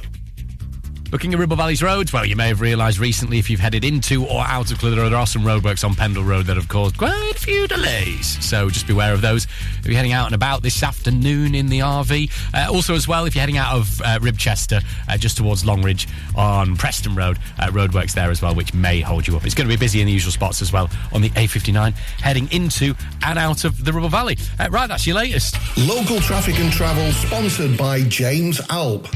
[1.12, 4.26] Looking at Ribble Valley's roads, well, you may have realised recently if you've headed into
[4.26, 7.32] or out of Clitheroe, there are some roadworks on Pendle Road that have caused quite
[7.32, 8.44] a few delays.
[8.44, 9.46] So just beware of those
[9.78, 12.30] if you're heading out and about this afternoon in the RV.
[12.52, 16.08] Uh, also, as well, if you're heading out of uh, Ribchester uh, just towards Longridge
[16.34, 19.46] on Preston Road, uh, roadworks there as well, which may hold you up.
[19.46, 22.50] It's going to be busy in the usual spots as well on the A59 heading
[22.50, 24.36] into and out of the Ribble Valley.
[24.58, 25.56] Uh, right, that's your latest.
[25.78, 29.06] Local traffic and travel sponsored by James Alp.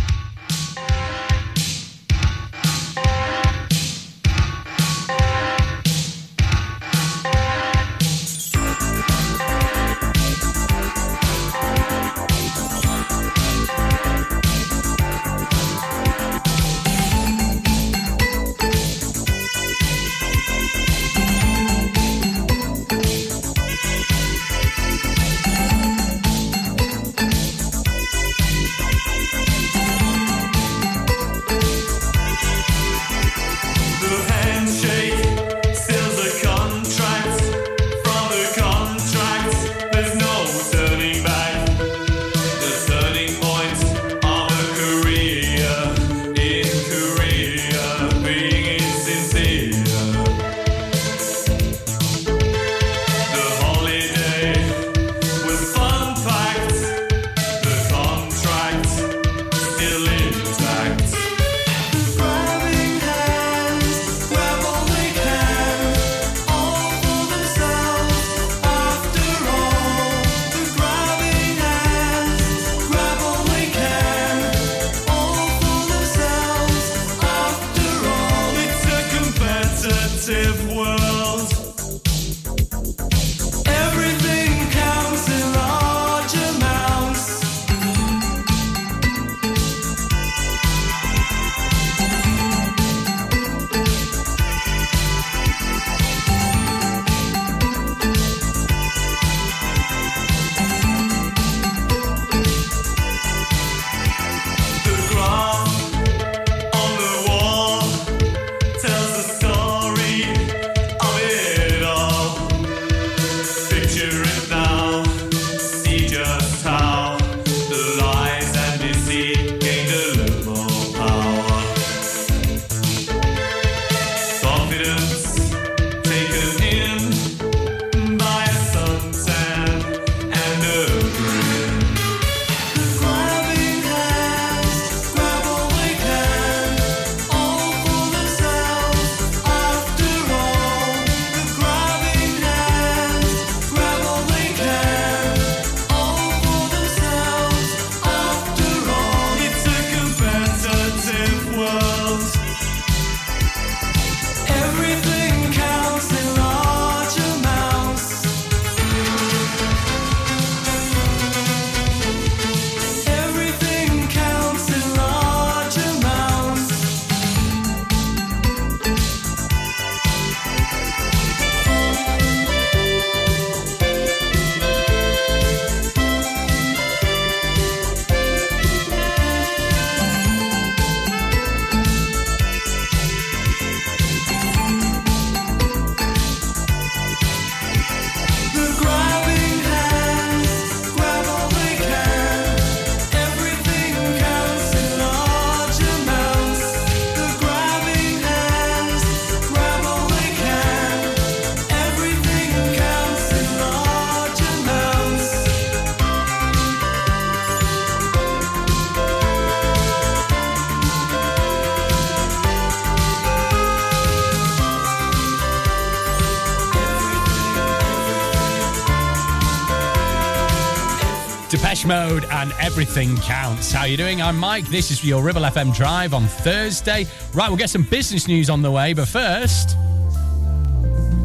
[221.70, 223.70] Depeche Mode and Everything Counts.
[223.70, 224.20] How you doing?
[224.20, 224.66] I'm Mike.
[224.66, 227.06] This is your Ribble FM Drive on Thursday.
[227.32, 229.76] Right, we'll get some business news on the way, but first,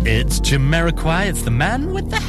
[0.05, 1.29] it's Jim Jamiroquai.
[1.29, 2.19] It's the man with the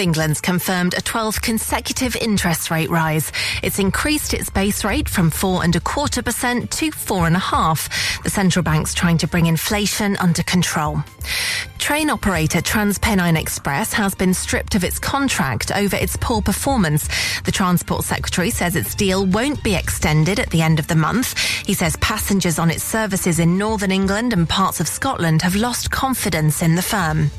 [0.00, 3.30] England's confirmed a 12th consecutive interest rate rise.
[3.62, 7.38] It's increased its base rate from four and a quarter percent to four and a
[7.38, 8.22] half.
[8.24, 11.04] The central bank's trying to bring inflation under control.
[11.78, 17.08] Train operator TransPennine Express has been stripped of its contract over its poor performance.
[17.42, 21.38] The Transport Secretary says its deal won't be extended at the end of the month.
[21.38, 25.90] He says passengers on its services in Northern England and parts of Scotland have lost
[25.90, 27.30] confidence in the firm.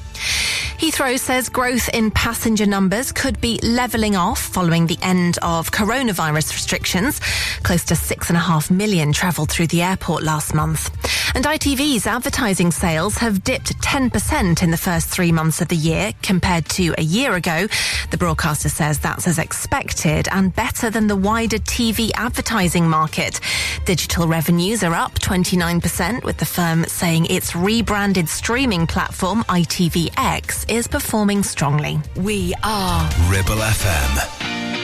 [0.81, 6.53] Heathrow says growth in passenger numbers could be levelling off following the end of coronavirus
[6.53, 7.19] restrictions.
[7.61, 10.89] Close to six and a half million travelled through the airport last month.
[11.33, 16.11] And ITV's advertising sales have dipped 10% in the first three months of the year
[16.21, 17.67] compared to a year ago.
[18.09, 23.39] The broadcaster says that's as expected and better than the wider TV advertising market.
[23.85, 30.87] Digital revenues are up 29%, with the firm saying its rebranded streaming platform, ITVX, is
[30.87, 31.99] performing strongly.
[32.17, 34.80] We are Ribble FM.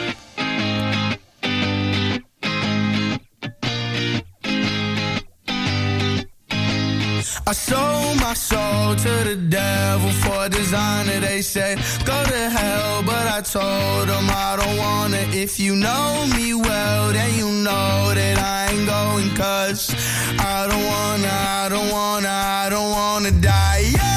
[7.45, 11.19] I sold my soul to the devil for a designer.
[11.19, 15.23] They said, go to hell, but I told them I don't wanna.
[15.31, 19.35] If you know me well, then you know that I ain't going.
[19.35, 19.93] Cause
[20.39, 24.16] I don't wanna, I don't wanna, I don't wanna die young.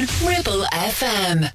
[0.00, 1.49] Ripple Ribble FM.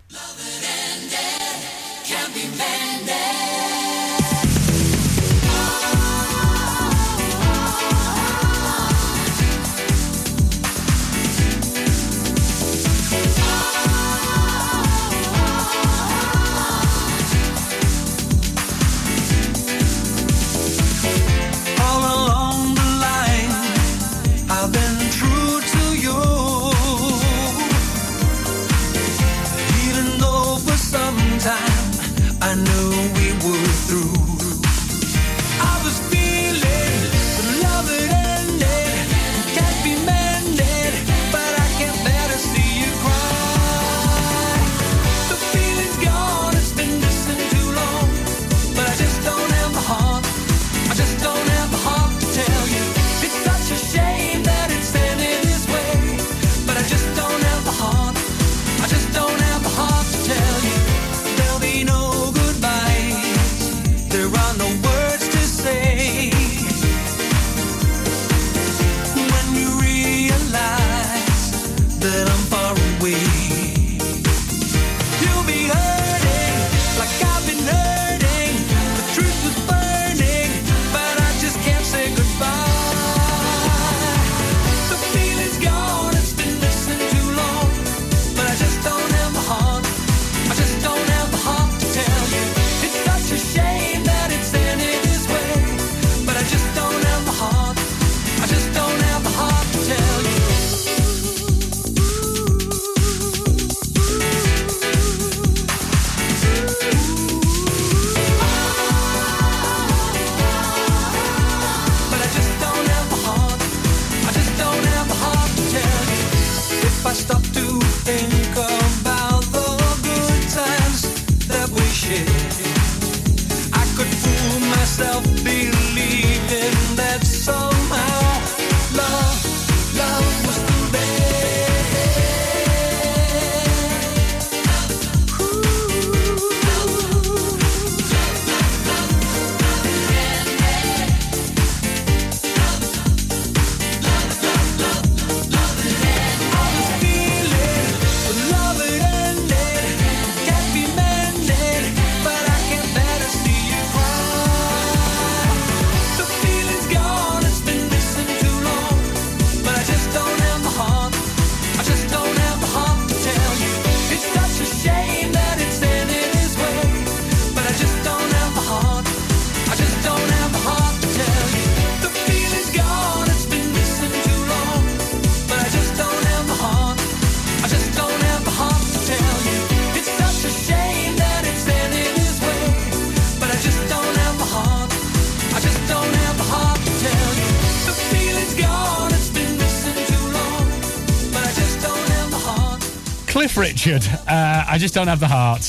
[193.86, 194.04] Good.
[194.28, 195.62] Uh, I just don't have the heart.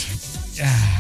[0.57, 0.97] yeah.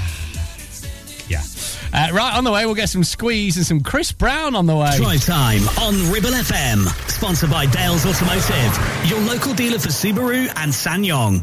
[1.96, 4.76] Uh, right, on the way, we'll get some Squeeze and some Chris Brown on the
[4.76, 4.98] way.
[4.98, 6.84] Drive time on Ribble FM.
[7.10, 11.42] Sponsored by Dales Automotive, your local dealer for Subaru and SsangYong.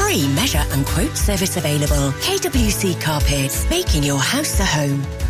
[0.00, 2.12] Free measure and quote service available.
[2.22, 5.29] KWC Carpets, making your house a home.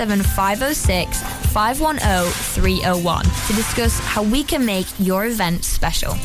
[0.01, 1.21] 07506
[1.53, 6.15] 510 301 to discuss how we can make your event special.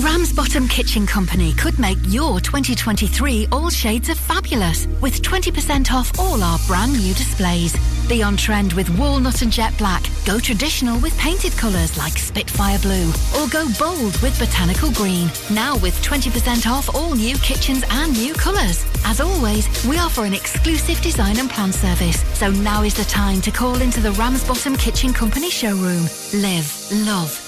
[0.00, 6.42] Ramsbottom Kitchen Company could make your 2023 all shades of fabulous with 20% off all
[6.42, 7.74] our brand new displays.
[8.08, 10.02] Be on trend with walnut and jet black.
[10.24, 13.10] Go traditional with painted colours like Spitfire Blue.
[13.36, 15.30] Or go bold with botanical green.
[15.50, 18.86] Now with 20% off all new kitchens and new colours.
[19.04, 22.22] As always, we offer an exclusive design and plan service.
[22.38, 26.08] So now is the time to call into the Ramsbottom Kitchen Company showroom.
[26.32, 27.47] Live, love,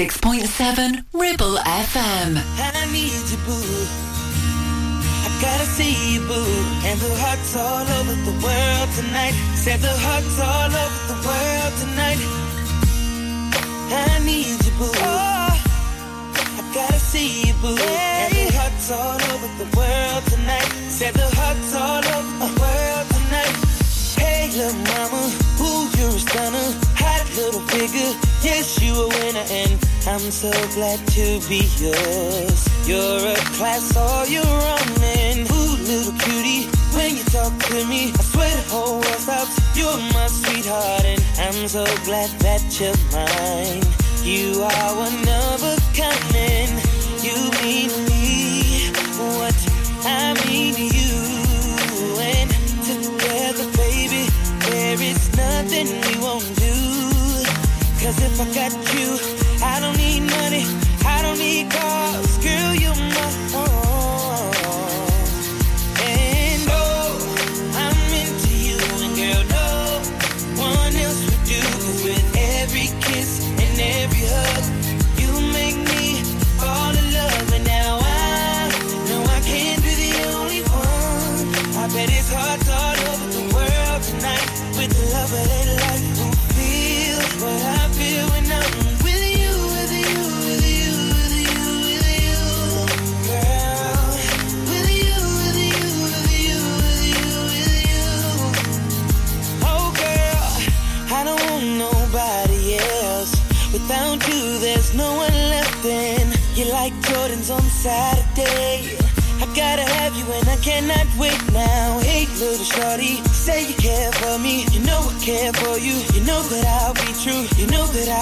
[0.00, 2.40] 106.7 Ribble FM.
[2.56, 3.84] I need you, boo.
[5.12, 6.40] I gotta see you, boo.
[6.88, 9.36] And the hearts all over the world tonight.
[9.56, 12.16] Said the hearts all over the world tonight.
[13.92, 14.88] I need you, boo.
[14.88, 15.52] Oh,
[16.32, 17.76] I gotta see you, boo.
[17.76, 18.24] Hey.
[18.24, 20.70] And the hearts all over the world tonight.
[20.88, 23.56] Said the hearts all over the world tonight.
[24.16, 25.28] Hey, little mama,
[25.60, 26.68] ooh, you're a stunner.
[26.96, 29.72] Hot little figure Yes, you a winner, and
[30.06, 32.88] I'm so glad to be yours.
[32.88, 35.46] You're a class, all you're running.
[35.52, 36.64] Ooh, little cutie,
[36.96, 39.60] when you talk to me, I swear the whole world stops.
[39.76, 43.84] You're my sweetheart, and I'm so glad that you're mine.
[44.24, 46.29] You are one of a kind.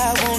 [0.01, 0.38] I want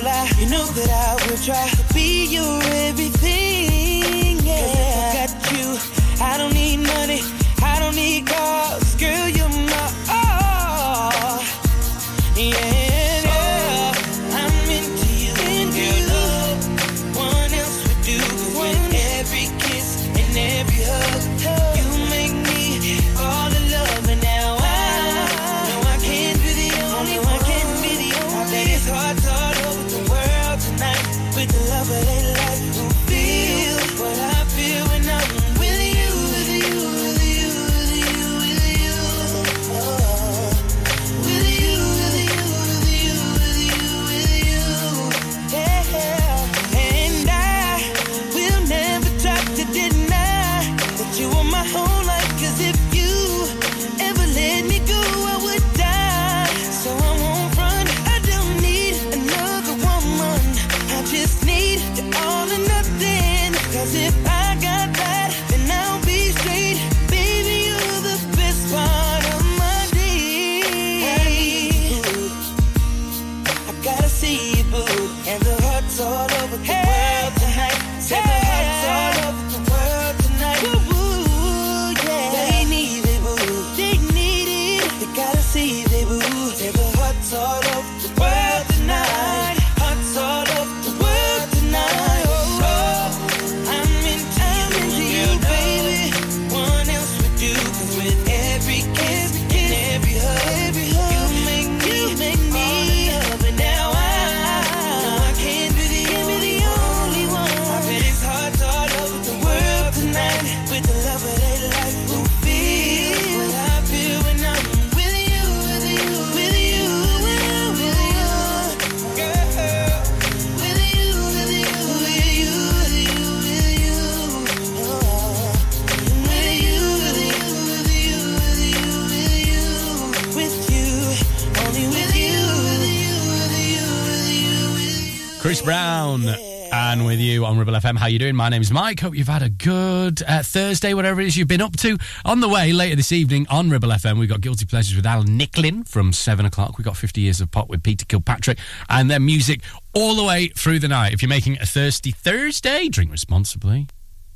[137.79, 137.97] FM.
[137.97, 138.35] How you doing?
[138.35, 138.99] My name's Mike.
[138.99, 141.97] Hope you've had a good uh, Thursday, whatever it is you've been up to.
[142.25, 145.37] On the way later this evening on Ribble FM, we've got Guilty Pleasures with Alan
[145.37, 146.77] Nicklin from seven o'clock.
[146.77, 148.57] We've got 50 Years of Pop with Peter Kilpatrick,
[148.89, 149.61] and then music
[149.93, 151.13] all the way through the night.
[151.13, 153.87] If you're making a thirsty Thursday, drink responsibly.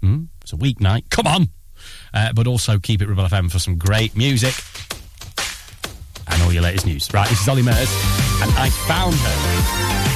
[0.02, 1.10] Mm, it's a weeknight.
[1.10, 1.48] Come on,
[2.14, 4.53] uh, but also keep it Ribble FM for some great music
[6.28, 7.07] and all your latest news.
[7.14, 7.91] Right, this is Olly Murs,
[8.41, 10.12] and I found her.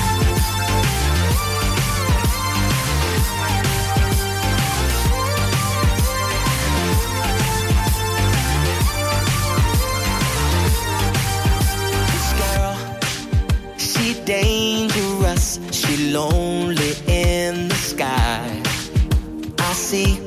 [14.27, 15.57] dangerous.
[15.71, 18.61] She lonely in the sky.
[19.59, 20.19] I see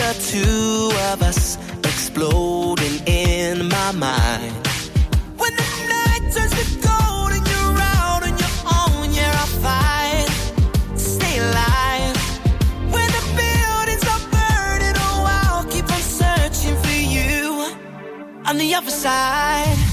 [0.00, 4.54] the two of us exploding in my mind.
[5.40, 8.22] When the night turns to gold and you're out
[9.12, 10.30] yeah, I'll fight.
[10.96, 12.16] Stay alive.
[12.94, 17.74] When the buildings are burning, oh, I'll keep on searching for you
[18.46, 19.87] on the other side.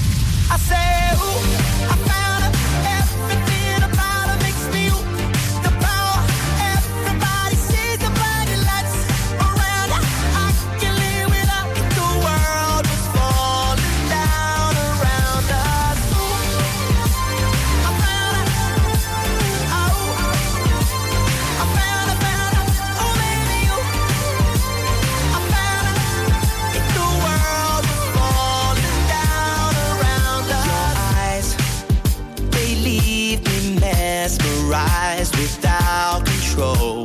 [36.56, 37.04] Control.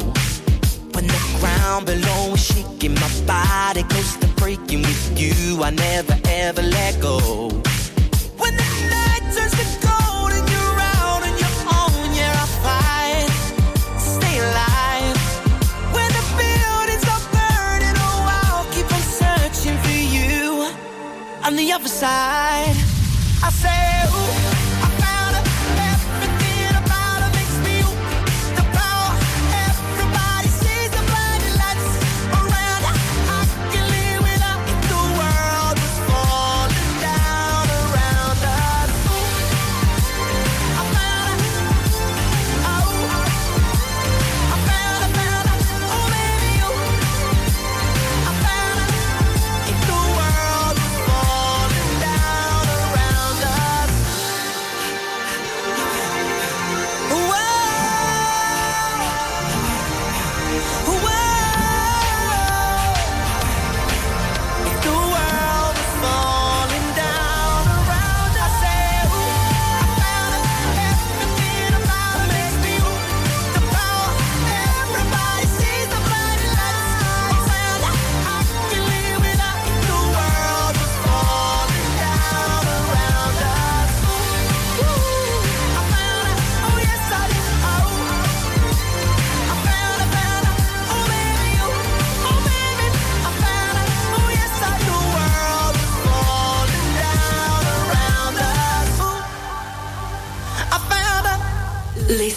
[0.93, 5.63] When the ground below is shaking, my body close to breaking with you.
[5.63, 7.17] I never ever let go.
[8.41, 13.31] When the night turns to gold and you're out on your own, yeah, I fight
[13.93, 15.17] to stay alive.
[15.95, 20.71] When the buildings are burning, oh, I'll keep on searching for you
[21.45, 22.80] on the other side.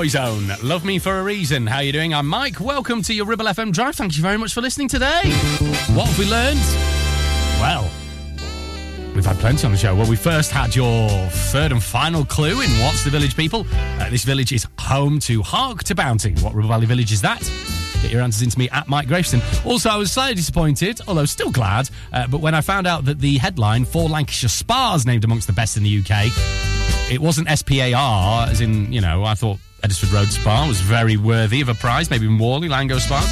[0.00, 1.66] love me for a reason.
[1.66, 2.14] How you doing?
[2.14, 2.58] I'm Mike.
[2.58, 3.96] Welcome to your Ribble FM Drive.
[3.96, 5.30] Thank you very much for listening today.
[5.92, 6.58] What have we learned?
[7.60, 7.82] Well,
[9.14, 9.94] we've had plenty on the show.
[9.94, 13.66] Well, we first had your third and final clue in What's the Village People.
[13.70, 16.32] Uh, this village is home to Hark to Bounty.
[16.36, 17.40] What Ribble Valley village is that?
[18.00, 19.42] Get your answers into me at Mike Graveston.
[19.66, 23.18] Also, I was slightly disappointed, although still glad, uh, but when I found out that
[23.18, 26.32] the headline for Lancashire Spas named amongst the best in the UK,
[27.12, 31.60] it wasn't SPAR, as in, you know, I thought Edisford Road Spa was very worthy
[31.60, 33.26] of a prize, maybe in Langho know.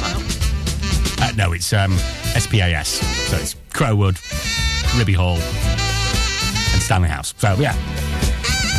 [1.21, 1.95] Uh, no, it's um,
[2.37, 2.87] SPAS.
[3.29, 4.17] So it's Crow Wood,
[4.97, 7.33] Ribby Hall, and Stanley House.
[7.37, 7.75] So, yeah.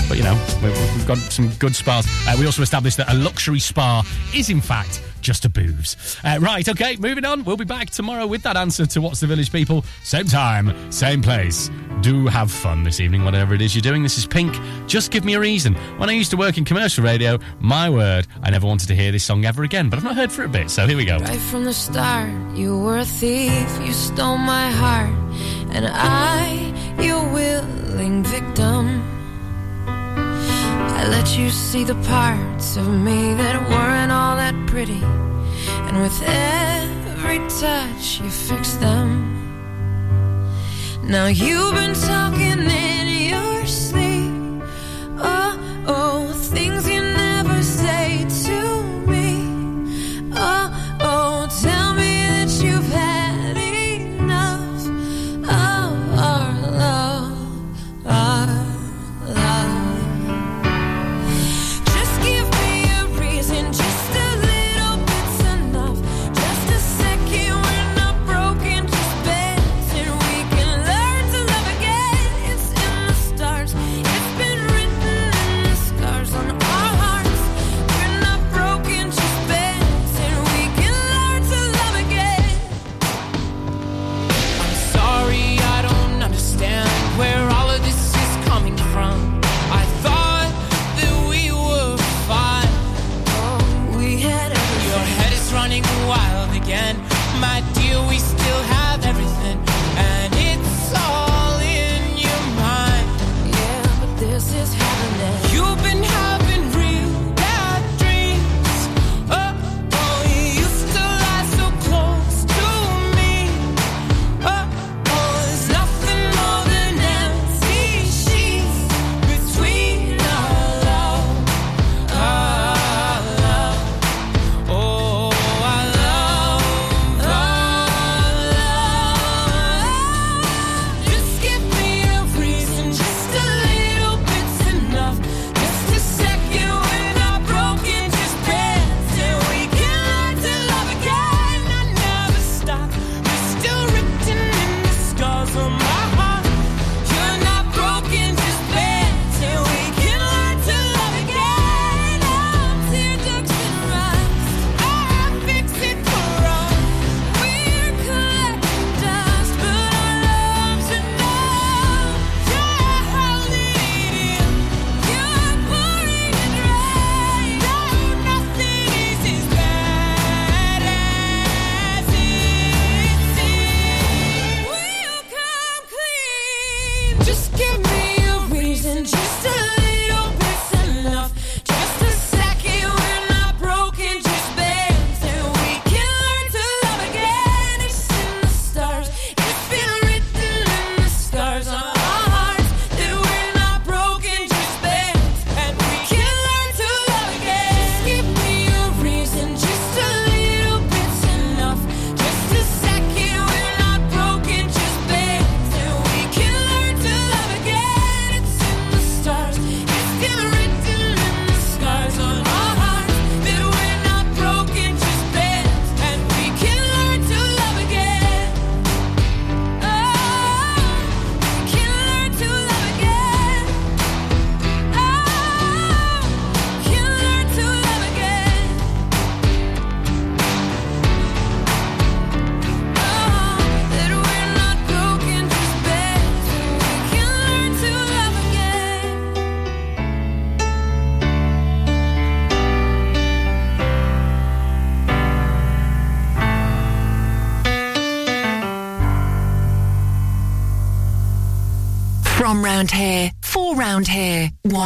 [0.08, 2.06] But, you know, we- we've got some good spas.
[2.26, 4.02] Uh, we also established that a luxury spa
[4.34, 5.96] is, in fact, just a booze.
[6.24, 7.44] Uh, right, okay, moving on.
[7.44, 9.84] We'll be back tomorrow with that answer to What's the Village People.
[10.02, 11.70] Same time, same place.
[12.00, 14.02] Do have fun this evening, whatever it is you're doing.
[14.02, 14.56] This is Pink.
[14.86, 15.74] Just give me a reason.
[15.98, 19.12] When I used to work in commercial radio, my word, I never wanted to hear
[19.12, 21.18] this song ever again, but I've not heard for a bit, so here we go.
[21.18, 25.14] Right from the start, you were a thief, you stole my heart,
[25.72, 29.19] and I, your willing victim.
[31.00, 35.02] I let you see the parts of me that weren't all that pretty,
[35.86, 39.08] and with every touch, you fixed them.
[41.02, 44.62] Now you've been talking in your sleep.
[45.16, 45.52] Oh,
[45.86, 46.99] oh, things you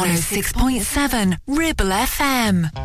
[0.05, 2.84] 106.7 Ribble FM.